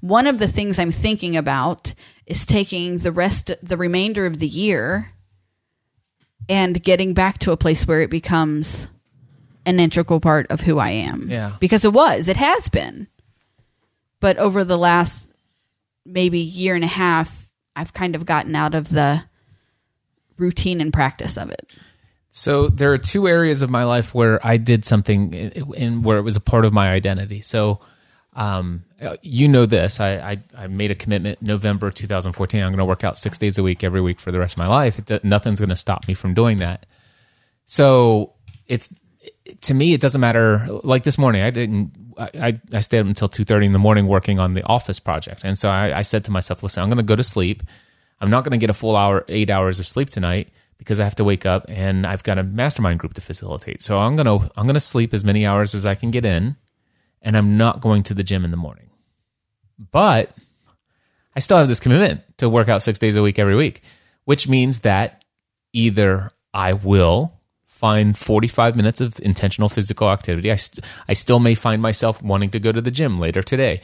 [0.00, 1.92] one of the things I'm thinking about
[2.24, 5.10] is taking the rest the remainder of the year
[6.48, 8.88] and getting back to a place where it becomes
[9.66, 11.28] an integral part of who I am.
[11.30, 11.56] Yeah.
[11.60, 13.06] Because it was, it has been.
[14.20, 15.28] But over the last
[16.04, 19.24] maybe year and a half, I've kind of gotten out of the
[20.38, 21.78] routine and practice of it.
[22.30, 26.18] So there are two areas of my life where I did something in, in where
[26.18, 27.40] it was a part of my identity.
[27.40, 27.80] So
[28.38, 28.84] um,
[29.20, 29.98] you know this.
[29.98, 32.62] I, I, I, made a commitment November 2014.
[32.62, 34.58] I'm going to work out six days a week every week for the rest of
[34.58, 35.10] my life.
[35.10, 36.86] It, nothing's going to stop me from doing that.
[37.66, 38.34] So
[38.68, 38.94] it's
[39.62, 40.64] to me, it doesn't matter.
[40.84, 41.92] Like this morning, I didn't.
[42.16, 45.58] I, I stayed up until 2:30 in the morning working on the office project, and
[45.58, 47.64] so I, I said to myself, "Listen, I'm going to go to sleep.
[48.20, 50.48] I'm not going to get a full hour, eight hours of sleep tonight."
[50.78, 53.82] because I have to wake up and I've got a mastermind group to facilitate.
[53.82, 56.54] So I'm to I'm to sleep as many hours as I can get in
[57.22, 58.90] and I'm not going to the gym in the morning.
[59.90, 60.34] But
[61.36, 63.82] I still have this commitment to work out six days a week every week,
[64.24, 65.24] which means that
[65.72, 67.32] either I will
[67.64, 70.50] find 45 minutes of intentional physical activity.
[70.50, 73.82] I, st- I still may find myself wanting to go to the gym later today.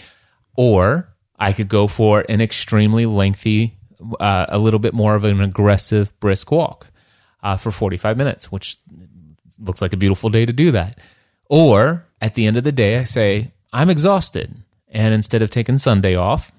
[0.56, 3.78] Or I could go for an extremely lengthy,
[4.18, 6.88] uh, a little bit more of an aggressive brisk walk
[7.44, 8.78] uh, for 45 minutes, which
[9.60, 10.98] looks like a beautiful day to do that.
[11.48, 14.54] Or at the end of the day, I say, I'm exhausted.
[14.88, 16.52] And instead of taking Sunday off,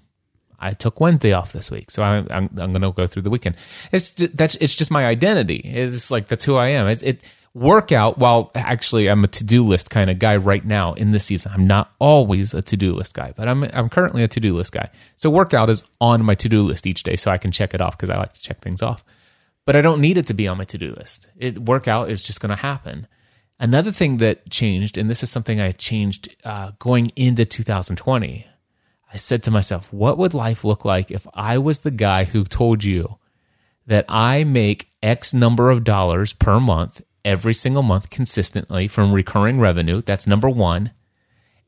[0.59, 3.29] I took Wednesday off this week, so I'm I'm, I'm going to go through the
[3.29, 3.55] weekend.
[3.91, 5.57] It's just, that's it's just my identity.
[5.57, 6.87] It's like that's who I am.
[6.87, 7.23] It's, it
[7.53, 8.17] workout.
[8.17, 11.51] While actually I'm a to do list kind of guy right now in this season.
[11.53, 14.53] I'm not always a to do list guy, but I'm I'm currently a to do
[14.53, 14.89] list guy.
[15.17, 17.81] So workout is on my to do list each day, so I can check it
[17.81, 19.03] off because I like to check things off.
[19.65, 21.27] But I don't need it to be on my to do list.
[21.37, 23.07] It workout is just going to happen.
[23.59, 28.47] Another thing that changed, and this is something I changed uh, going into 2020
[29.15, 32.43] I said to myself, what would life look like if I was the guy who
[32.43, 33.17] told you
[33.87, 39.61] that I make X number of dollars per month every single month consistently from recurring
[39.61, 40.01] revenue?
[40.01, 40.91] That's number one.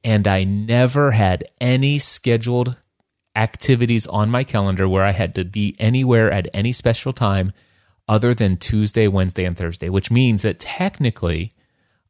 [0.04, 2.76] And I never had any scheduled
[3.34, 7.54] activities on my calendar where I had to be anywhere at any special time
[8.10, 11.54] other than Tuesday, Wednesday, and Thursday, which means that technically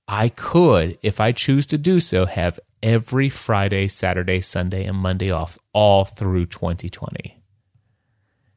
[0.08, 5.32] I could, if I choose to do so, have every Friday, Saturday, Sunday, and Monday
[5.32, 7.41] off all through 2020.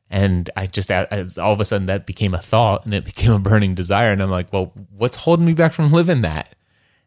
[0.09, 3.39] And I just, all of a sudden, that became a thought and it became a
[3.39, 4.11] burning desire.
[4.11, 6.55] And I'm like, well, what's holding me back from living that?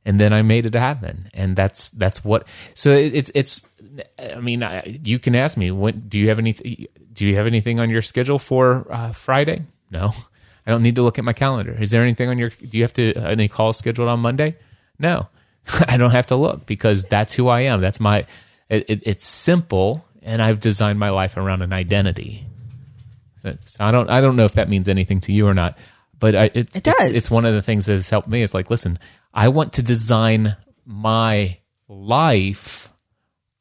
[0.06, 1.30] And then I made it happen.
[1.34, 3.66] And that's, that's what, so it's, it's,
[4.20, 6.54] I mean, I, you can ask me, when, do you have any,
[7.14, 9.64] do you have anything on your schedule for uh, Friday?
[9.92, 10.12] No,
[10.65, 11.76] I don't need to look at my calendar.
[11.80, 14.56] Is there anything on your, do you have to, uh, any calls scheduled on Monday?
[14.99, 15.28] No.
[15.88, 17.82] I don't have to look because that's who I am.
[17.82, 18.26] That's my.
[18.69, 22.47] It, it, it's simple, and I've designed my life around an identity.
[23.43, 24.10] So I don't.
[24.10, 25.78] I don't know if that means anything to you or not,
[26.19, 27.10] but I, it's, it does.
[27.10, 28.41] It's, it's one of the things that has helped me.
[28.41, 28.99] It's like, listen,
[29.34, 32.89] I want to design my life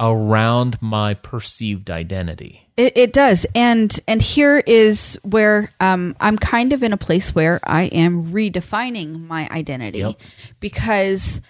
[0.01, 2.62] around my perceived identity.
[2.77, 7.35] It, it, does, and and here is where um, I'm kind of in a place
[7.35, 10.19] where I am redefining my identity yep.
[10.59, 11.43] because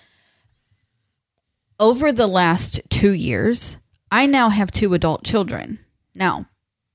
[1.78, 3.78] over the last two years,
[4.10, 5.78] I now have two adult children.
[6.12, 6.46] Now,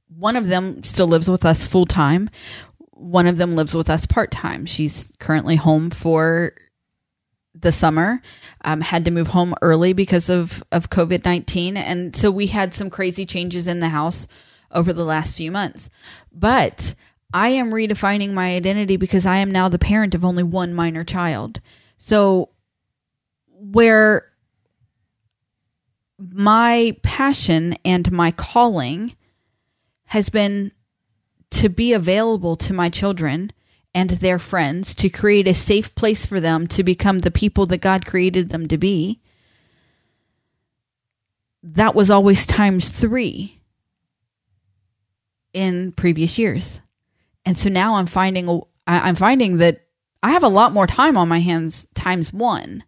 [0.10, 2.30] one of them still lives with us full time.
[2.92, 4.66] One of them lives with us part time.
[4.66, 6.54] She's currently home for
[7.62, 8.22] the summer.
[8.64, 12.74] Um, had to move home early because of of COVID nineteen, and so we had
[12.74, 14.28] some crazy changes in the house
[14.72, 15.90] over the last few months.
[16.32, 16.96] But
[17.34, 21.04] I am redefining my identity because I am now the parent of only one minor
[21.04, 21.62] child.
[21.98, 22.50] So
[23.48, 24.32] where
[26.18, 29.16] my passion and my calling
[30.06, 30.72] has been
[31.52, 33.52] to be available to my children
[33.98, 37.80] and their friends to create a safe place for them to become the people that
[37.80, 39.20] God created them to be.
[41.64, 43.60] That was always times three
[45.52, 46.80] in previous years.
[47.44, 49.88] And so now I'm finding I'm finding that
[50.22, 52.84] I have a lot more time on my hands times one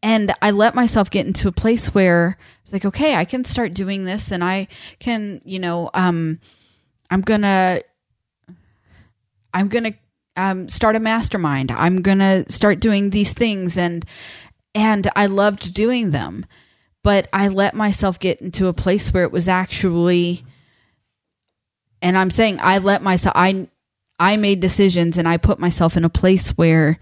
[0.00, 3.74] and I let myself get into a place where it's like, okay, I can start
[3.74, 4.68] doing this and I
[5.00, 6.38] can, you know, um,
[7.10, 7.82] I'm gonna,
[9.52, 9.94] I'm gonna,
[10.40, 11.70] um, start a mastermind.
[11.70, 14.06] I'm gonna start doing these things and,
[14.74, 16.46] and I loved doing them,
[17.04, 20.44] but I let myself get into a place where it was actually,
[22.00, 23.68] and I'm saying I let myself, I,
[24.18, 26.98] I made decisions and I put myself in a place where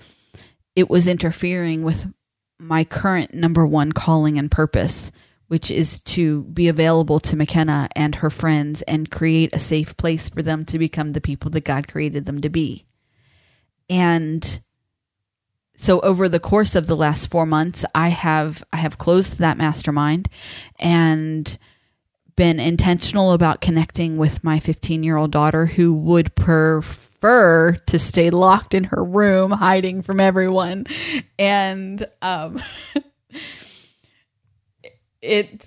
[0.75, 2.13] it was interfering with
[2.59, 5.13] my current number one calling and purpose,
[5.47, 10.29] which is to be available to McKenna and her friends and create a safe place
[10.29, 12.88] for them to become the people that God created them to be.
[13.89, 14.61] And
[15.77, 19.59] so over the course of the last 4 months, I have I have closed that
[19.59, 20.29] mastermind
[20.79, 21.59] and
[22.37, 28.85] been intentional about connecting with my 15-year-old daughter who would prefer to stay locked in
[28.85, 30.87] her room, hiding from everyone.
[31.37, 32.63] And um,
[35.21, 35.67] it,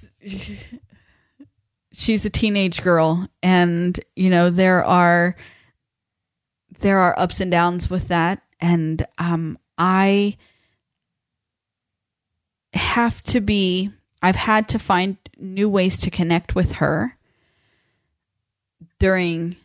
[1.91, 5.35] she's a teenage girl, and you know there are
[6.81, 10.37] there are ups and downs with that, and um, I
[12.73, 13.91] have to be.
[14.21, 17.17] I've had to find new ways to connect with her
[18.99, 19.55] during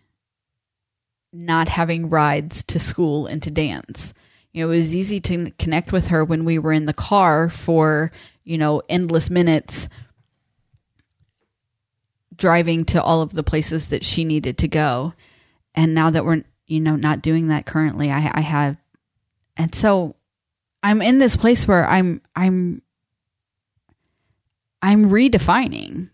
[1.33, 4.15] not having rides to school and to dance.
[4.53, 7.51] You know, it was easy to connect with her when we were in the car
[7.51, 8.11] for,
[8.45, 9.89] you know, endless minutes
[12.35, 15.13] driving to all of the places that she needed to go.
[15.75, 18.11] And now that we're you know, not doing that currently.
[18.11, 18.77] I, I have,
[19.57, 20.17] and so
[20.83, 22.83] I'm in this place where I'm, I'm,
[24.83, 26.11] I'm redefining.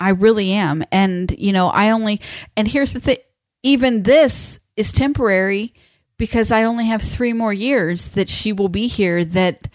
[0.00, 0.84] I really am.
[0.92, 2.20] And, you know, I only,
[2.56, 3.18] and here's the thing,
[3.62, 5.74] even this is temporary
[6.18, 9.68] because I only have three more years that she will be here that,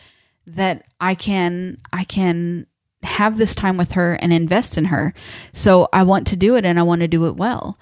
[0.47, 2.67] that I can, I can
[3.01, 5.13] have this time with her and invest in her.
[5.51, 7.77] So I want to do it and I want to do it well.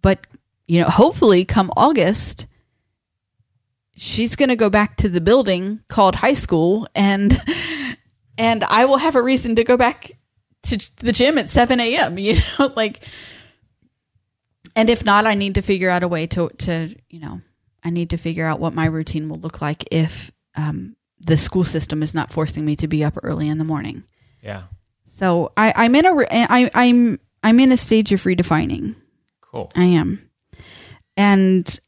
[0.00, 0.26] But,
[0.66, 2.46] you know, hopefully come August,
[3.96, 7.40] she's going to go back to the building called high school and
[8.38, 10.12] and I will have a reason to go back
[10.64, 12.18] to the gym at 7 a.m.
[12.22, 13.06] You know, like,
[14.74, 17.40] and if not, I need to figure out a way to, to, you know,
[17.84, 21.64] I need to figure out what my routine will look like if um, the school
[21.64, 24.04] system is not forcing me to be up early in the morning.
[24.42, 24.62] Yeah.
[25.04, 28.94] So I, I'm in a, I, I'm, I'm in a stage of redefining.
[29.52, 29.70] Cool.
[29.74, 30.30] I am.
[31.16, 31.80] And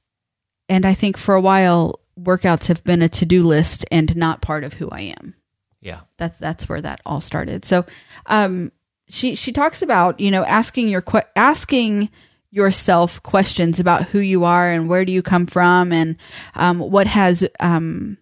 [0.68, 4.64] and I think for a while workouts have been a to-do list and not part
[4.64, 5.34] of who I am.
[5.80, 6.00] Yeah.
[6.18, 7.64] That's that's where that all started.
[7.64, 7.84] So
[8.26, 8.70] um
[9.08, 12.10] she she talks about, you know, asking your que- asking
[12.54, 16.16] yourself questions about who you are and where do you come from and
[16.54, 18.16] um, what has um,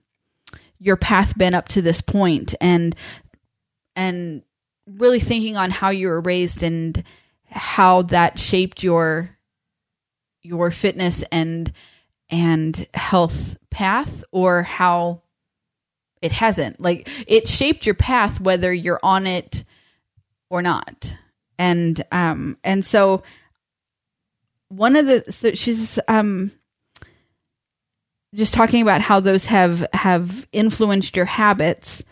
[0.78, 2.97] your path been up to this point and
[3.95, 4.43] and
[4.86, 7.05] really thinking on how you were raised and
[7.51, 9.32] how that shaped your
[10.43, 11.72] your fitness and
[12.30, 15.22] and health path or how
[16.20, 16.80] it hasn't.
[16.80, 19.64] Like it shaped your path whether you're on it
[20.51, 21.16] or not.
[21.59, 23.22] And um and so
[24.68, 26.53] one of the so she's um
[28.34, 32.03] just talking about how those have have influenced your habits.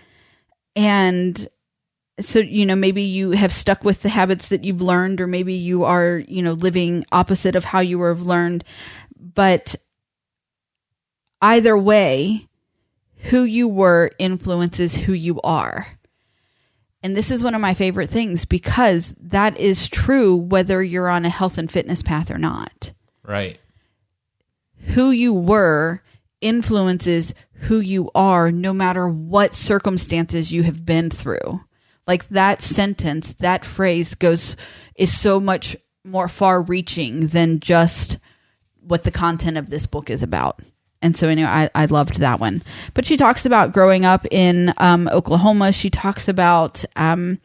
[0.76, 1.48] And
[2.20, 5.54] so you know maybe you have stuck with the habits that you've learned or maybe
[5.54, 8.64] you are you know living opposite of how you were learned.
[9.18, 9.76] But
[11.40, 12.48] either way
[13.24, 15.98] who you were influences who you are.
[17.02, 21.24] And this is one of my favorite things because that is true whether you're on
[21.24, 22.92] a health and fitness path or not.
[23.22, 23.58] Right.
[24.94, 26.02] who you were
[26.40, 31.60] influences who you are no matter what circumstances you have been through
[32.10, 34.56] like that sentence that phrase goes
[34.96, 38.18] is so much more far reaching than just
[38.80, 40.58] what the content of this book is about.
[41.00, 42.64] And so anyway i, I loved that one.
[42.94, 45.70] But she talks about growing up in um, oklahoma.
[45.70, 47.38] She talks about um,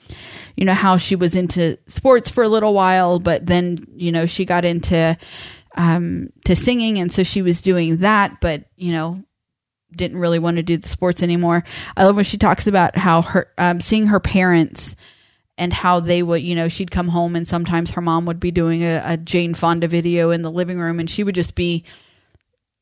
[0.58, 4.26] you know how she was into sports for a little while but then you know
[4.26, 5.16] she got into
[5.78, 8.42] um, to singing and so she was doing that.
[8.42, 9.24] But you know
[9.94, 11.64] didn't really want to do the sports anymore.
[11.96, 14.96] I love when she talks about how her um, seeing her parents
[15.58, 18.52] and how they would, you know, she'd come home and sometimes her mom would be
[18.52, 21.84] doing a, a Jane Fonda video in the living room and she would just be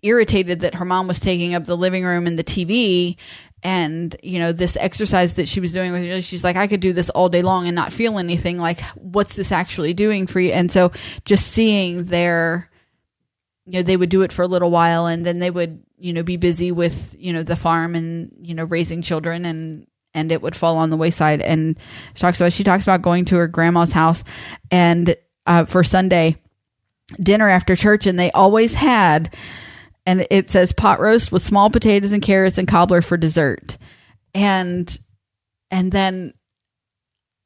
[0.02, 3.16] irritated that her mom was taking up the living room and the TV
[3.64, 6.82] and you know this exercise that she was doing with her, she's like I could
[6.82, 10.42] do this all day long and not feel anything like what's this actually doing for
[10.42, 10.92] you and so
[11.24, 12.70] just seeing their
[13.66, 16.14] you know they would do it for a little while and then they would you
[16.14, 20.32] know be busy with you know the farm and you know raising children and and
[20.32, 21.42] it would fall on the wayside.
[21.42, 21.78] And
[22.14, 24.24] she talks about she talks about going to her grandma's house
[24.72, 26.38] and uh, for sunday
[27.22, 29.36] dinner after church and they always had
[30.06, 33.78] and it says pot roast with small potatoes and carrots and cobbler for dessert.
[34.34, 34.98] And
[35.70, 36.34] and then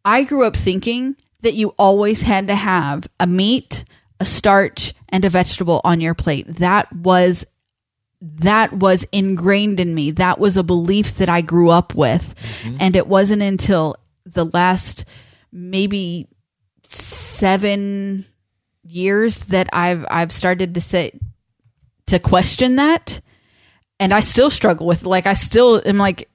[0.04, 3.84] i grew up thinking that you always had to have a meat
[4.20, 7.46] a starch and a vegetable on your plate that was
[8.22, 10.12] that was ingrained in me.
[10.12, 12.34] That was a belief that I grew up with.
[12.64, 12.78] Mm-hmm.
[12.80, 13.96] And it wasn't until
[14.26, 15.06] the last
[15.52, 16.28] maybe
[16.84, 18.26] seven
[18.84, 21.20] years that I've I've started to say
[22.08, 23.22] to question that.
[24.00, 26.30] And I still struggle with like I still am like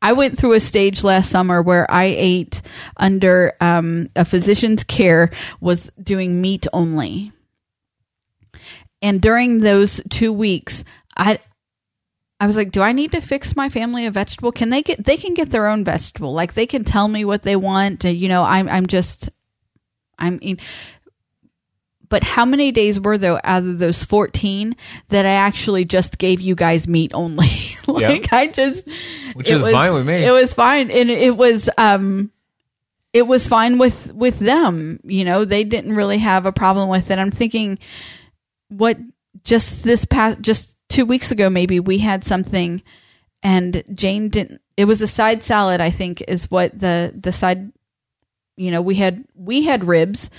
[0.00, 2.60] I went through a stage last summer where I ate
[2.96, 5.30] under um, a physician's care
[5.60, 7.32] was doing meat only
[9.02, 10.84] and during those two weeks,
[11.16, 11.40] I
[12.40, 14.52] I was like, do I need to fix my family a vegetable?
[14.52, 16.32] Can they get they can get their own vegetable.
[16.32, 18.04] Like they can tell me what they want.
[18.04, 19.28] You know, I'm I'm just
[20.18, 20.40] I'm
[22.08, 24.76] but how many days were there out of those 14
[25.08, 27.48] that I actually just gave you guys meat only?
[27.86, 28.32] like yep.
[28.32, 28.86] I just
[29.32, 30.14] Which is was, fine with me.
[30.14, 32.30] It was fine and it was um
[33.12, 35.44] it was fine with with them, you know.
[35.44, 37.18] They didn't really have a problem with it.
[37.18, 37.78] I'm thinking
[38.72, 38.98] what
[39.44, 42.82] just this past just two weeks ago maybe we had something
[43.42, 47.72] and Jane didn't it was a side salad I think is what the the side
[48.56, 50.30] you know we had we had ribs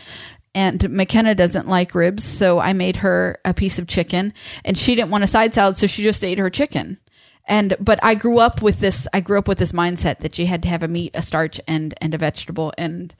[0.55, 4.95] and McKenna doesn't like ribs, so I made her a piece of chicken, and she
[4.95, 6.99] didn't want a side salad, so she just ate her chicken.
[7.45, 9.07] And but I grew up with this.
[9.13, 11.59] I grew up with this mindset that you had to have a meat, a starch,
[11.67, 13.13] and and a vegetable, and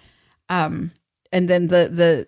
[0.47, 0.91] um,
[1.31, 2.27] and then the the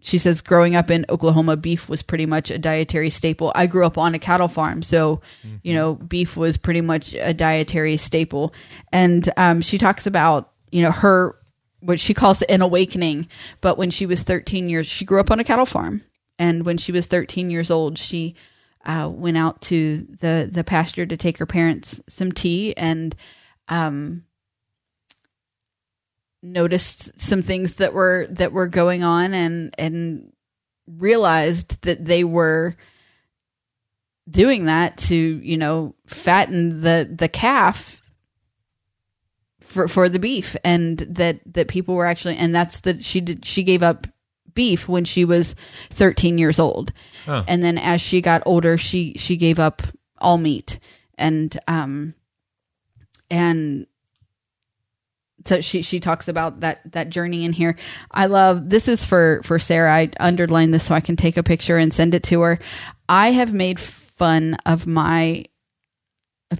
[0.00, 3.52] she says growing up in Oklahoma, beef was pretty much a dietary staple.
[3.54, 5.20] I grew up on a cattle farm, so
[5.62, 8.54] you know beef was pretty much a dietary staple.
[8.92, 11.36] And um, she talks about you know her
[11.80, 13.28] what she calls an awakening.
[13.60, 16.04] But when she was 13 years, she grew up on a cattle farm,
[16.38, 18.36] and when she was 13 years old, she
[18.84, 23.16] uh, went out to the the pasture to take her parents some tea and
[23.68, 24.24] um,
[26.42, 30.32] noticed some things that were that were going on and and
[30.86, 32.76] realized that they were
[34.30, 38.02] doing that to you know fatten the the calf
[39.60, 43.44] for for the beef and that that people were actually and that's that she did
[43.44, 44.06] she gave up
[44.54, 45.54] beef when she was
[45.90, 46.92] 13 years old.
[47.46, 49.82] And then as she got older she she gave up
[50.18, 50.78] all meat
[51.16, 52.14] and um
[53.30, 53.86] and
[55.48, 57.76] so she she talks about that that journey in here.
[58.10, 59.94] I love this is for for Sarah.
[59.94, 62.58] I underlined this so I can take a picture and send it to her.
[63.08, 65.44] I have made fun of my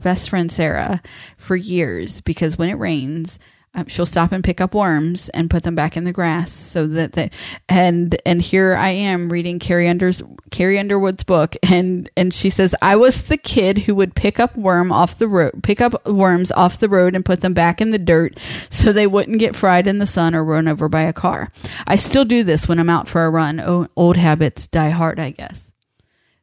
[0.03, 1.03] best friend Sarah
[1.37, 3.39] for years because when it rains,
[3.75, 6.87] um, she'll stop and pick up worms and put them back in the grass so
[6.87, 7.31] that they
[7.69, 12.75] and and here I am reading Carrie Under's Carrie Underwood's book and and she says
[12.81, 16.51] I was the kid who would pick up worm off the road pick up worms
[16.51, 18.39] off the road and put them back in the dirt
[18.71, 21.53] so they wouldn't get fried in the sun or run over by a car.
[21.87, 23.89] I still do this when I'm out for a run.
[23.97, 25.71] Old habits die hard, I guess.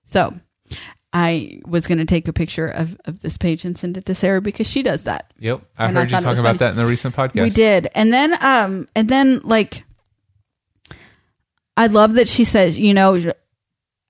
[0.03, 0.33] So
[1.17, 4.13] I was going to take a picture of, of this page and send it to
[4.13, 5.31] Sarah because she does that.
[5.39, 7.41] Yep, I And I heard you talking about that in the recent podcast.
[7.41, 7.89] We did.
[7.95, 9.85] And then um and then like
[11.77, 13.31] I love that she says, you know,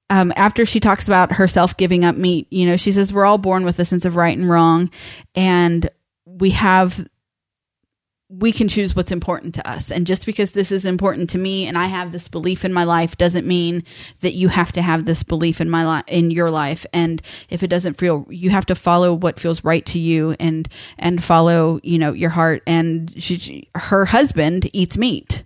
[0.09, 3.37] um after she talks about herself giving up meat, you know, she says we're all
[3.37, 4.89] born with a sense of right and wrong
[5.35, 5.87] and
[6.25, 7.07] we have
[8.39, 9.91] we can choose what's important to us.
[9.91, 12.83] And just because this is important to me and I have this belief in my
[12.83, 13.83] life doesn't mean
[14.21, 16.85] that you have to have this belief in my life in your life.
[16.91, 20.67] And if it doesn't feel you have to follow what feels right to you and
[20.97, 25.43] and follow, you know, your heart and she, she her husband eats meat.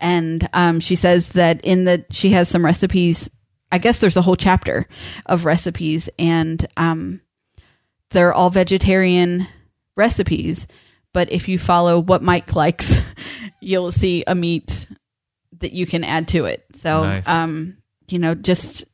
[0.00, 3.28] And um she says that in the she has some recipes
[3.70, 4.86] I guess there's a whole chapter
[5.26, 7.20] of recipes and um
[8.10, 9.46] they're all vegetarian
[9.96, 10.66] recipes
[11.12, 12.94] but if you follow what Mike likes,
[13.60, 14.86] you'll see a meat
[15.58, 16.64] that you can add to it.
[16.74, 17.28] So, Nice.
[17.28, 18.84] um, you know, just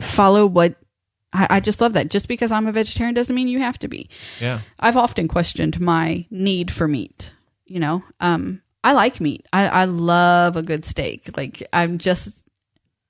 [0.00, 0.76] follow what
[1.32, 2.10] I, I just love that.
[2.10, 4.08] Just because I'm a vegetarian doesn't mean you have to be.
[4.40, 7.32] Yeah, I've often questioned my need for meat.
[7.66, 9.46] You know, um, I like meat.
[9.52, 11.30] I, I love a good steak.
[11.36, 12.42] Like I'm just,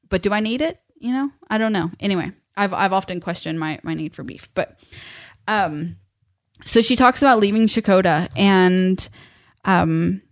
[0.09, 0.81] but do I need it?
[0.99, 1.91] You know, I don't know.
[1.99, 4.79] Anyway, I've I've often questioned my my need for beef, but
[5.49, 5.97] um,
[6.65, 9.09] so she talks about leaving Checotah and
[9.65, 10.23] um,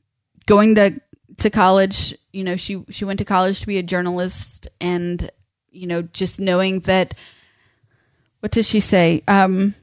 [0.46, 1.00] going to
[1.38, 2.14] to college.
[2.32, 5.30] You know, she she went to college to be a journalist, and
[5.70, 7.14] you know, just knowing that.
[8.40, 9.24] What does she say?
[9.26, 9.74] Um,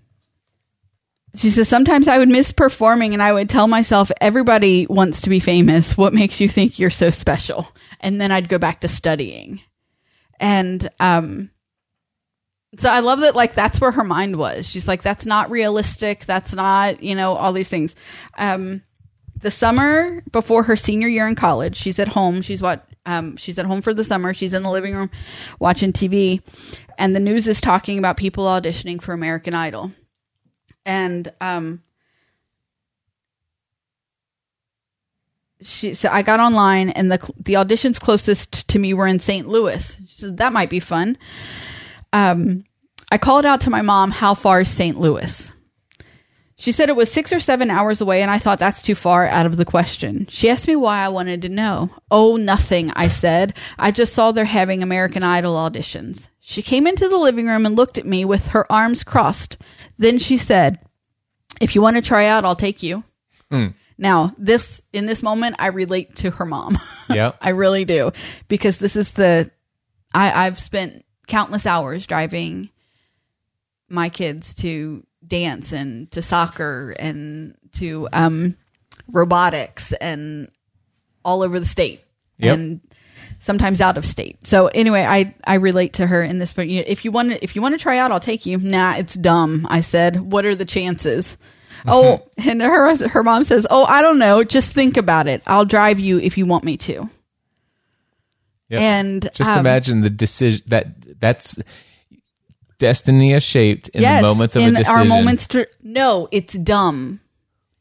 [1.36, 5.30] she says sometimes I would miss performing, and I would tell myself, "Everybody wants to
[5.30, 5.98] be famous.
[5.98, 7.68] What makes you think you're so special?"
[8.00, 9.62] And then I'd go back to studying,
[10.40, 11.52] and um,
[12.78, 13.36] so I love that.
[13.36, 14.70] Like that's where her mind was.
[14.70, 16.26] She's like, "That's not realistic.
[16.26, 17.96] That's not you know all these things."
[18.38, 18.84] Um,
[19.42, 22.42] the summer before her senior year in college, she's at home.
[22.42, 24.34] She's what um, she's at home for the summer.
[24.34, 25.12] She's in the living room
[25.60, 26.42] watching TV,
[26.98, 29.92] and the news is talking about people auditioning for American Idol.
[30.86, 31.84] And um,
[35.62, 39.48] she so I got online, and the the auditions closest to me were in St.
[39.48, 40.00] Louis.
[40.08, 41.18] She said that might be fun.
[42.16, 42.64] Um,
[43.12, 45.00] I called out to my mom, "How far is St.
[45.00, 45.52] Louis?"
[46.58, 49.28] She said it was six or seven hours away, and I thought that's too far
[49.28, 50.26] out of the question.
[50.30, 51.90] She asked me why I wanted to know.
[52.10, 53.54] Oh, nothing, I said.
[53.78, 56.30] I just saw they're having American Idol auditions.
[56.40, 59.58] She came into the living room and looked at me with her arms crossed.
[59.98, 60.80] Then she said,
[61.60, 63.04] If you want to try out, I'll take you.
[63.98, 66.78] Now, this, in this moment, I relate to her mom.
[67.10, 68.12] Yeah, I really do.
[68.48, 69.52] Because this is the,
[70.14, 72.70] I, I've spent countless hours driving
[73.90, 78.56] my kids to dance and to soccer and to um,
[79.08, 80.50] robotics and
[81.24, 82.02] all over the state
[82.38, 82.54] Yep.
[82.54, 82.82] and
[83.40, 84.46] sometimes out of state.
[84.46, 86.52] So anyway, I I relate to her in this.
[86.54, 88.58] But you- if you want to if you want to try out, I'll take you.
[88.58, 89.66] Nah, it's dumb.
[89.70, 90.20] I said.
[90.20, 91.38] What are the chances?
[91.88, 94.44] Oh, and her her mom says, "Oh, I don't know.
[94.44, 95.44] Just think about it.
[95.46, 97.08] I'll drive you if you want me to."
[98.70, 98.82] Yep.
[98.82, 101.60] And Just um, imagine the decision that that's
[102.78, 105.00] destiny is shaped in yes, the moments of in a decision.
[105.00, 105.48] our moments.
[105.48, 107.20] To, no, it's dumb,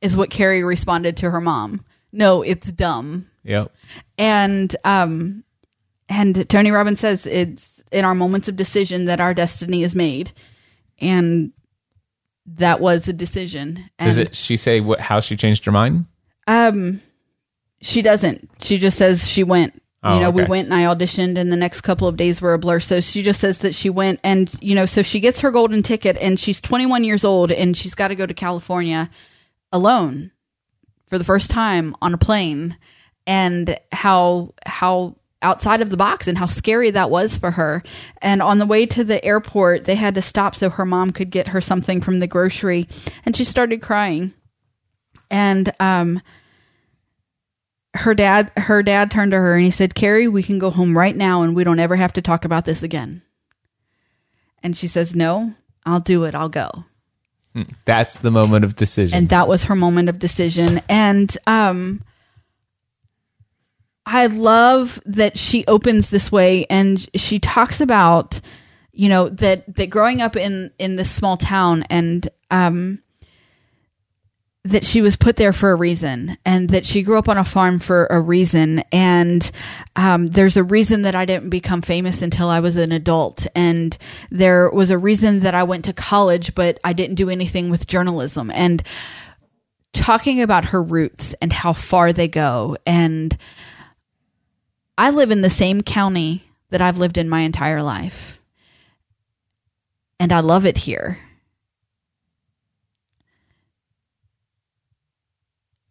[0.01, 1.85] is what Carrie responded to her mom.
[2.12, 3.30] No, it's dumb.
[3.45, 3.72] Yep.
[4.18, 5.45] And um,
[6.09, 10.32] and Tony Robbins says it's in our moments of decision that our destiny is made,
[11.01, 11.53] and
[12.47, 13.89] that was a decision.
[13.99, 14.35] And, Does it?
[14.35, 15.01] She say what?
[15.01, 16.07] How she changed her mind?
[16.47, 17.01] Um,
[17.80, 18.51] she doesn't.
[18.61, 19.80] She just says she went.
[20.05, 22.53] Oh, you know, we went and I auditioned, and the next couple of days were
[22.53, 22.79] a blur.
[22.79, 25.83] So she just says that she went, and you know, so she gets her golden
[25.83, 29.09] ticket, and she's 21 years old, and she's got to go to California
[29.73, 30.31] alone
[31.07, 32.77] for the first time on a plane,
[33.27, 37.83] and how how outside of the box and how scary that was for her.
[38.21, 41.31] And on the way to the airport, they had to stop so her mom could
[41.31, 42.89] get her something from the grocery,
[43.25, 44.35] and she started crying.
[45.31, 46.21] And um
[47.95, 50.97] her dad her dad turned to her and he said, "Carrie, we can go home
[50.97, 53.22] right now and we don't ever have to talk about this again."
[54.62, 55.55] And she says, "No,
[55.86, 56.34] I'll do it.
[56.34, 56.84] I'll go."
[57.84, 59.16] That's the moment of decision.
[59.16, 62.03] and that was her moment of decision and um
[64.05, 68.40] i love that she opens this way and she talks about
[68.90, 73.01] you know that that growing up in in this small town and um
[74.67, 77.45] that she was put there for a reason and that she grew up on a
[77.45, 78.79] farm for a reason.
[78.91, 79.51] And
[79.95, 83.47] um, there's a reason that i didn't become famous until i was an adult.
[83.55, 83.97] And
[84.31, 87.87] there was a reason that i went to college but i didn't do anything with
[87.87, 88.51] journalism.
[88.51, 88.83] And
[89.93, 92.77] talking about her roots and how far they go.
[92.87, 93.37] And
[94.97, 98.41] i live in the same county that i've lived in my entire life.
[100.19, 101.19] And i love it here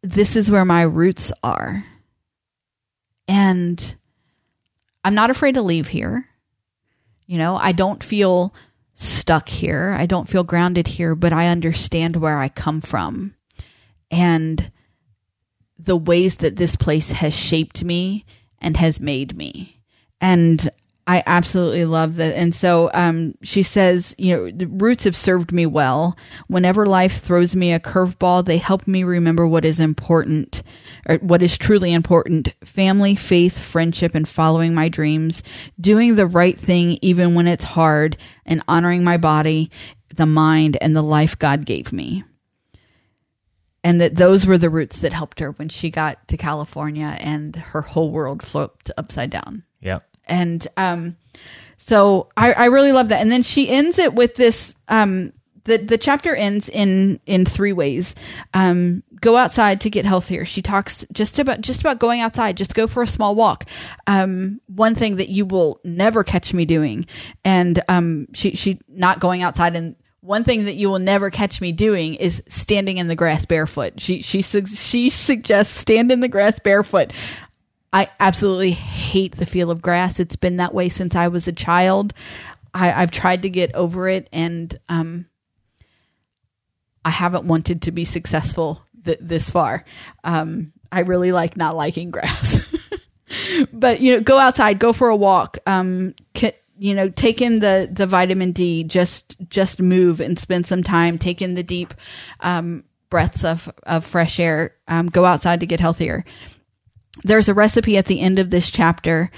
[0.04, 1.86] this is where my roots are.
[3.28, 3.96] And
[5.04, 6.28] I'm not afraid to leave here.
[7.26, 8.54] You know, I don't feel
[8.94, 9.96] stuck here.
[9.98, 13.34] I don't feel grounded here, but I understand where I come from
[14.12, 14.72] and
[15.80, 18.26] the ways that this place has shaped me
[18.60, 19.82] and has made me.
[20.22, 20.70] And
[21.06, 22.34] I absolutely love that.
[22.36, 26.18] And so um, she says, you know, the roots have served me well.
[26.48, 30.64] Whenever life throws me a curveball, they help me remember what is important
[31.08, 35.44] or what is truly important family, faith, friendship, and following my dreams,
[35.80, 39.70] doing the right thing even when it's hard, and honoring my body,
[40.16, 42.24] the mind, and the life God gave me.
[43.84, 47.54] And that those were the roots that helped her when she got to California and
[47.58, 50.08] her whole world flipped upside down yep.
[50.26, 51.16] And um
[51.78, 53.20] so I, I really love that.
[53.20, 55.34] And then she ends it with this um
[55.66, 58.16] the the chapter ends in in three ways.
[58.54, 62.58] Um go outside to get healthier she talks just about just about going outside.
[62.58, 63.66] Just go for a small walk.
[64.08, 67.06] Um one thing that you will never catch me doing.
[67.44, 69.76] And um she she not going outside.
[69.76, 73.46] And one thing that you will never catch me doing is standing in the grass
[73.46, 74.00] barefoot.
[74.00, 77.12] She she she suggests stand in the grass barefoot.
[77.94, 80.20] I absolutely hate the feel of grass.
[80.20, 82.14] It's been that way since I was a child.
[82.74, 85.28] I, I've tried to get over it, and um,
[87.06, 89.86] I haven't wanted to be successful th- this far.
[90.24, 92.68] Um, I really like not liking grass.
[93.74, 95.60] but you know, go outside, go for a walk.
[95.68, 96.16] Um,
[96.76, 98.84] you know, take in the the vitamin D.
[98.84, 101.20] Just just move and spend some time.
[101.20, 101.94] Take in the deep
[102.40, 104.76] um, breaths of of fresh air.
[104.88, 106.26] Um, go outside to get healthier
[107.24, 109.30] there's a recipe at the end of this chapter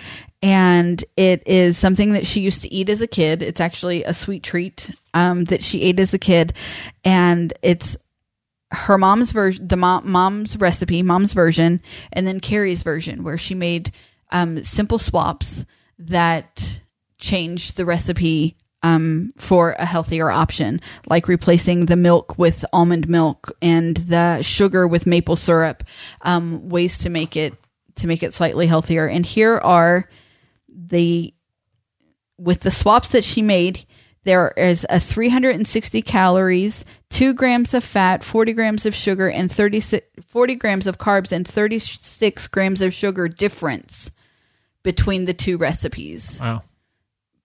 [0.41, 3.41] and it is something that she used to eat as a kid.
[3.41, 6.53] It's actually a sweet treat um, that she ate as a kid
[7.03, 7.97] and it's
[8.71, 13.55] her mom's version the mom, mom's recipe mom's version and then carrie's version where she
[13.55, 13.91] made
[14.31, 15.65] um, simple swaps
[15.99, 16.81] that
[17.17, 23.51] changed the recipe um, for a healthier option, like replacing the milk with almond milk
[23.61, 25.83] and the sugar with maple syrup,
[26.21, 27.55] um, ways to make it
[27.97, 29.07] to make it slightly healthier.
[29.07, 30.09] And here are
[30.67, 31.33] the
[32.37, 33.85] with the swaps that she made.
[34.23, 40.01] There is a 360 calories, two grams of fat, 40 grams of sugar, and 30,
[40.25, 44.09] 40 grams of carbs, and 36 grams of sugar difference
[44.81, 46.63] between the two recipes Wow.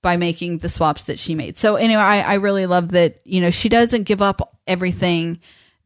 [0.02, 1.58] by making the swaps that she made.
[1.58, 5.40] So anyway, I, I really love that, you know, she doesn't give up everything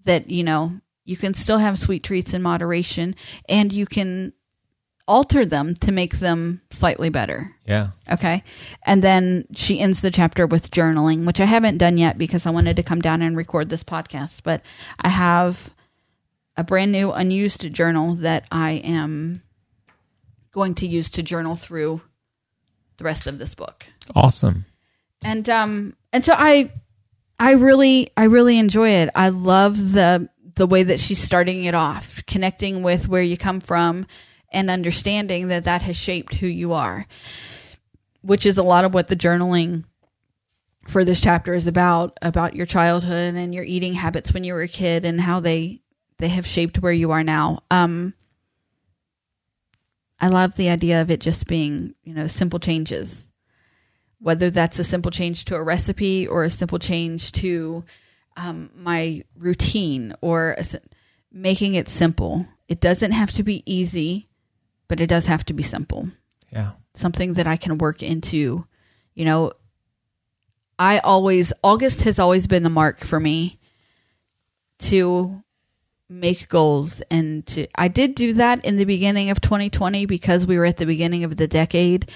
[0.05, 3.17] that, you know, you can still have sweet treats in moderation
[3.49, 4.33] and you can
[5.07, 7.55] alter them to make them slightly better.
[7.67, 7.89] Yeah.
[8.11, 8.43] Okay.
[8.85, 12.51] And then she ends the chapter with journaling, which I haven't done yet because I
[12.51, 14.41] wanted to come down and record this podcast.
[14.43, 14.63] But
[15.03, 15.75] I have
[16.57, 19.43] a brand new unused journal that I am
[20.53, 22.01] going to use to journal through
[22.97, 23.87] the rest of this book.
[24.15, 24.65] Awesome.
[25.23, 26.71] And um and so I
[27.39, 29.11] I really I really enjoy it.
[29.15, 33.61] I love the the way that she's starting it off, connecting with where you come
[33.61, 34.07] from
[34.55, 37.07] and understanding that that has shaped who you are,
[38.23, 39.85] which is a lot of what the journaling
[40.89, 44.63] for this chapter is about about your childhood and your eating habits when you were
[44.63, 45.81] a kid and how they
[46.19, 47.61] they have shaped where you are now.
[47.71, 48.15] Um
[50.21, 53.29] I love the idea of it just being, you know, simple changes.
[54.21, 57.85] Whether that's a simple change to a recipe or a simple change to
[58.37, 60.65] um, my routine or a,
[61.31, 62.47] making it simple.
[62.69, 64.29] It doesn't have to be easy,
[64.95, 66.09] but it does have to be simple.
[66.53, 66.71] Yeah.
[66.95, 68.65] Something that I can work into.
[69.15, 69.53] You know,
[70.79, 73.59] I always, August has always been the mark for me
[74.79, 75.43] to
[76.09, 80.59] make goals and to I did do that in the beginning of 2020 because we
[80.59, 82.09] were at the beginning of the decade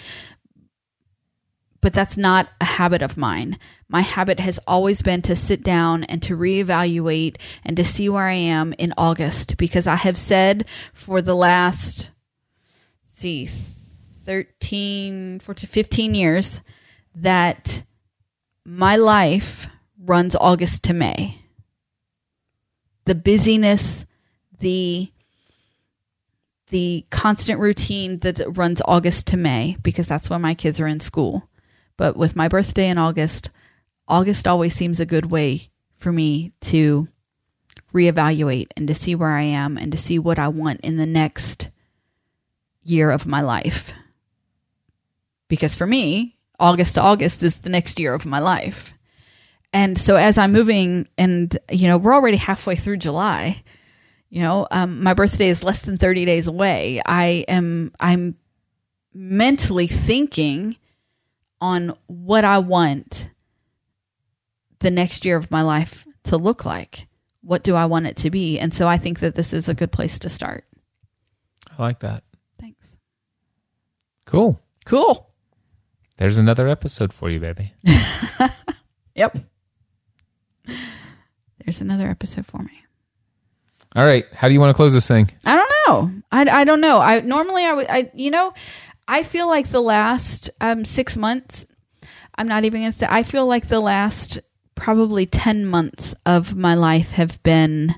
[1.80, 3.58] but that's not a habit of mine.
[3.88, 8.26] My habit has always been to sit down and to reevaluate and to see where
[8.26, 12.10] I am in August because I have said for the last
[13.18, 13.46] see
[14.24, 16.60] 13 14 15 years
[17.14, 17.82] that
[18.64, 19.66] my life
[19.98, 21.38] runs August to May
[23.08, 24.04] the busyness,
[24.60, 25.10] the
[26.70, 31.00] the constant routine that runs August to May because that's when my kids are in
[31.00, 31.48] school.
[31.96, 33.48] But with my birthday in August,
[34.06, 37.08] August always seems a good way for me to
[37.94, 41.06] reevaluate and to see where I am and to see what I want in the
[41.06, 41.70] next
[42.82, 43.92] year of my life.
[45.48, 48.94] Because for me, August to August is the next year of my life.
[49.72, 53.62] And so as I'm moving, and you know, we're already halfway through July.
[54.30, 57.00] You know, um, my birthday is less than 30 days away.
[57.04, 58.36] I am, I'm
[59.14, 60.76] mentally thinking
[61.60, 63.30] on what I want
[64.80, 67.06] the next year of my life to look like.
[67.42, 68.58] What do I want it to be?
[68.58, 70.64] And so I think that this is a good place to start.
[71.78, 72.22] I like that.
[74.28, 74.60] Cool.
[74.84, 75.26] Cool.
[76.18, 77.72] There's another episode for you, baby.
[79.18, 79.36] Yep.
[81.64, 82.84] There's another episode for me.
[83.96, 84.24] All right.
[84.32, 85.28] How do you want to close this thing?
[85.44, 86.22] I don't know.
[86.30, 87.00] I, I don't know.
[87.00, 88.54] I normally I would I you know
[89.08, 91.66] I feel like the last um six months.
[92.36, 93.08] I'm not even gonna say.
[93.10, 94.38] I feel like the last
[94.76, 97.96] probably ten months of my life have been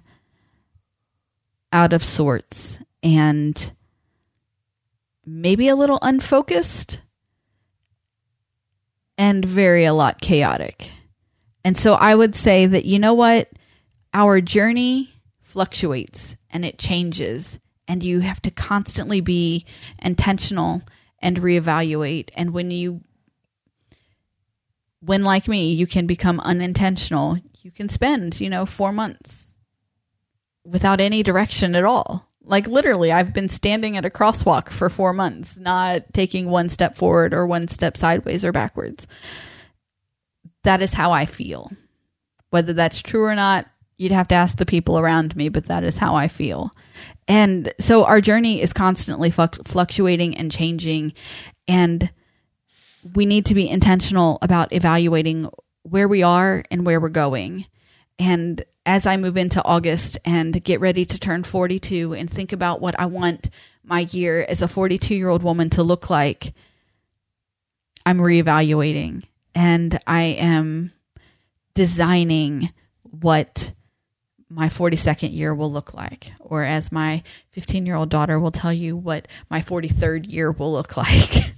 [1.70, 3.72] out of sorts and
[5.30, 7.02] maybe a little unfocused
[9.16, 10.90] and very a lot chaotic.
[11.64, 13.50] And so I would say that, you know what?
[14.12, 15.12] Our journey
[15.42, 19.64] fluctuates and it changes, and you have to constantly be
[20.00, 20.82] intentional
[21.20, 22.30] and reevaluate.
[22.34, 23.02] And when you,
[25.00, 29.54] when like me, you can become unintentional, you can spend, you know, four months
[30.64, 32.29] without any direction at all.
[32.42, 36.96] Like literally, I've been standing at a crosswalk for four months, not taking one step
[36.96, 39.06] forward or one step sideways or backwards
[40.62, 41.72] that is how I feel.
[42.50, 43.66] Whether that's true or not,
[43.96, 46.70] you'd have to ask the people around me, but that is how I feel.
[47.28, 51.12] And so our journey is constantly fluctuating and changing.
[51.68, 52.10] And
[53.14, 55.48] we need to be intentional about evaluating
[55.82, 57.66] where we are and where we're going.
[58.18, 62.80] And as I move into August and get ready to turn 42 and think about
[62.80, 63.50] what I want
[63.84, 66.54] my year as a 42 year old woman to look like,
[68.06, 69.24] I'm reevaluating
[69.54, 70.92] and I am
[71.74, 72.70] designing
[73.02, 73.72] what
[74.48, 77.22] my 42nd year will look like, or as my
[77.52, 81.54] 15 year old daughter will tell you, what my 43rd year will look like.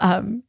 [0.00, 0.42] um,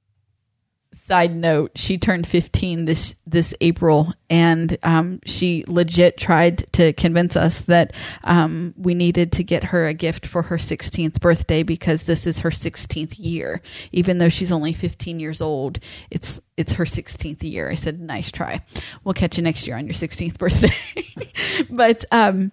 [1.10, 7.36] side note, she turned 15 this this April, and um, she legit tried to convince
[7.36, 7.94] us that
[8.24, 12.42] um, we needed to get her a gift for her 16th birthday because this is
[12.42, 13.60] her 16th year.
[13.92, 15.80] Even though she's only 15 years old,
[16.12, 17.72] it's it's her 16th year.
[17.72, 18.62] I said, "Nice try.
[19.04, 22.52] We'll catch you next year on your 16th birthday." but um,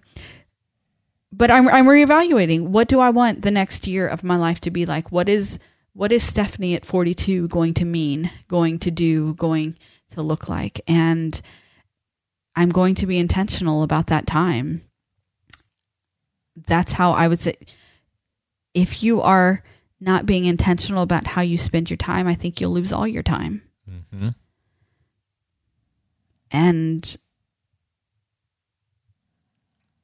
[1.31, 2.69] but I'm I'm reevaluating.
[2.69, 5.11] What do I want the next year of my life to be like?
[5.11, 5.59] What is
[5.97, 9.75] what is Stephanie at 42 going to mean, going to do, going
[10.11, 10.79] to look like?
[10.87, 11.41] And
[12.55, 14.83] I'm going to be intentional about that time.
[16.67, 17.55] That's how I would say
[18.75, 19.63] if you are
[19.99, 23.23] not being intentional about how you spend your time, I think you'll lose all your
[23.23, 23.63] time.
[23.89, 24.29] Mm-hmm.
[26.51, 27.17] And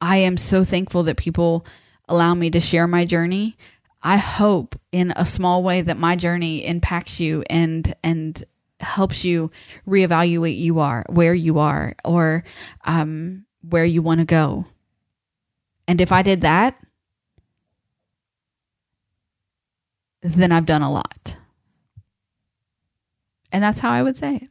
[0.01, 1.67] I am so thankful that people
[2.09, 3.57] allow me to share my journey.
[4.03, 8.45] I hope in a small way that my journey impacts you and and
[8.81, 9.49] helps you
[9.87, 12.43] reevaluate you are where you are or
[12.83, 14.65] um, where you want to go.
[15.87, 16.77] And if I did that,
[20.21, 21.37] then I've done a lot.
[23.51, 24.49] And that's how I would say it.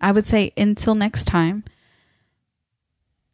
[0.00, 1.64] I would say until next time.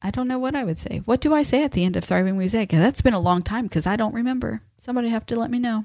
[0.02, 1.02] I don't know what I would say.
[1.04, 2.70] What do I say at the end of Thriving Mosaic?
[2.70, 4.62] That's been a long time because I don't remember.
[4.78, 5.84] Somebody have to let me know.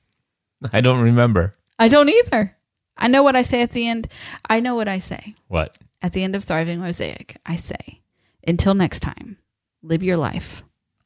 [0.72, 1.54] I don't remember.
[1.78, 2.56] I don't either.
[2.96, 4.08] I know what I say at the end.
[4.48, 5.34] I know what I say.
[5.48, 5.78] What?
[6.02, 8.00] At the end of Thriving Mosaic, I say,
[8.46, 9.38] until next time,
[9.82, 10.62] live your life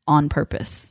[0.06, 0.88] on purpose.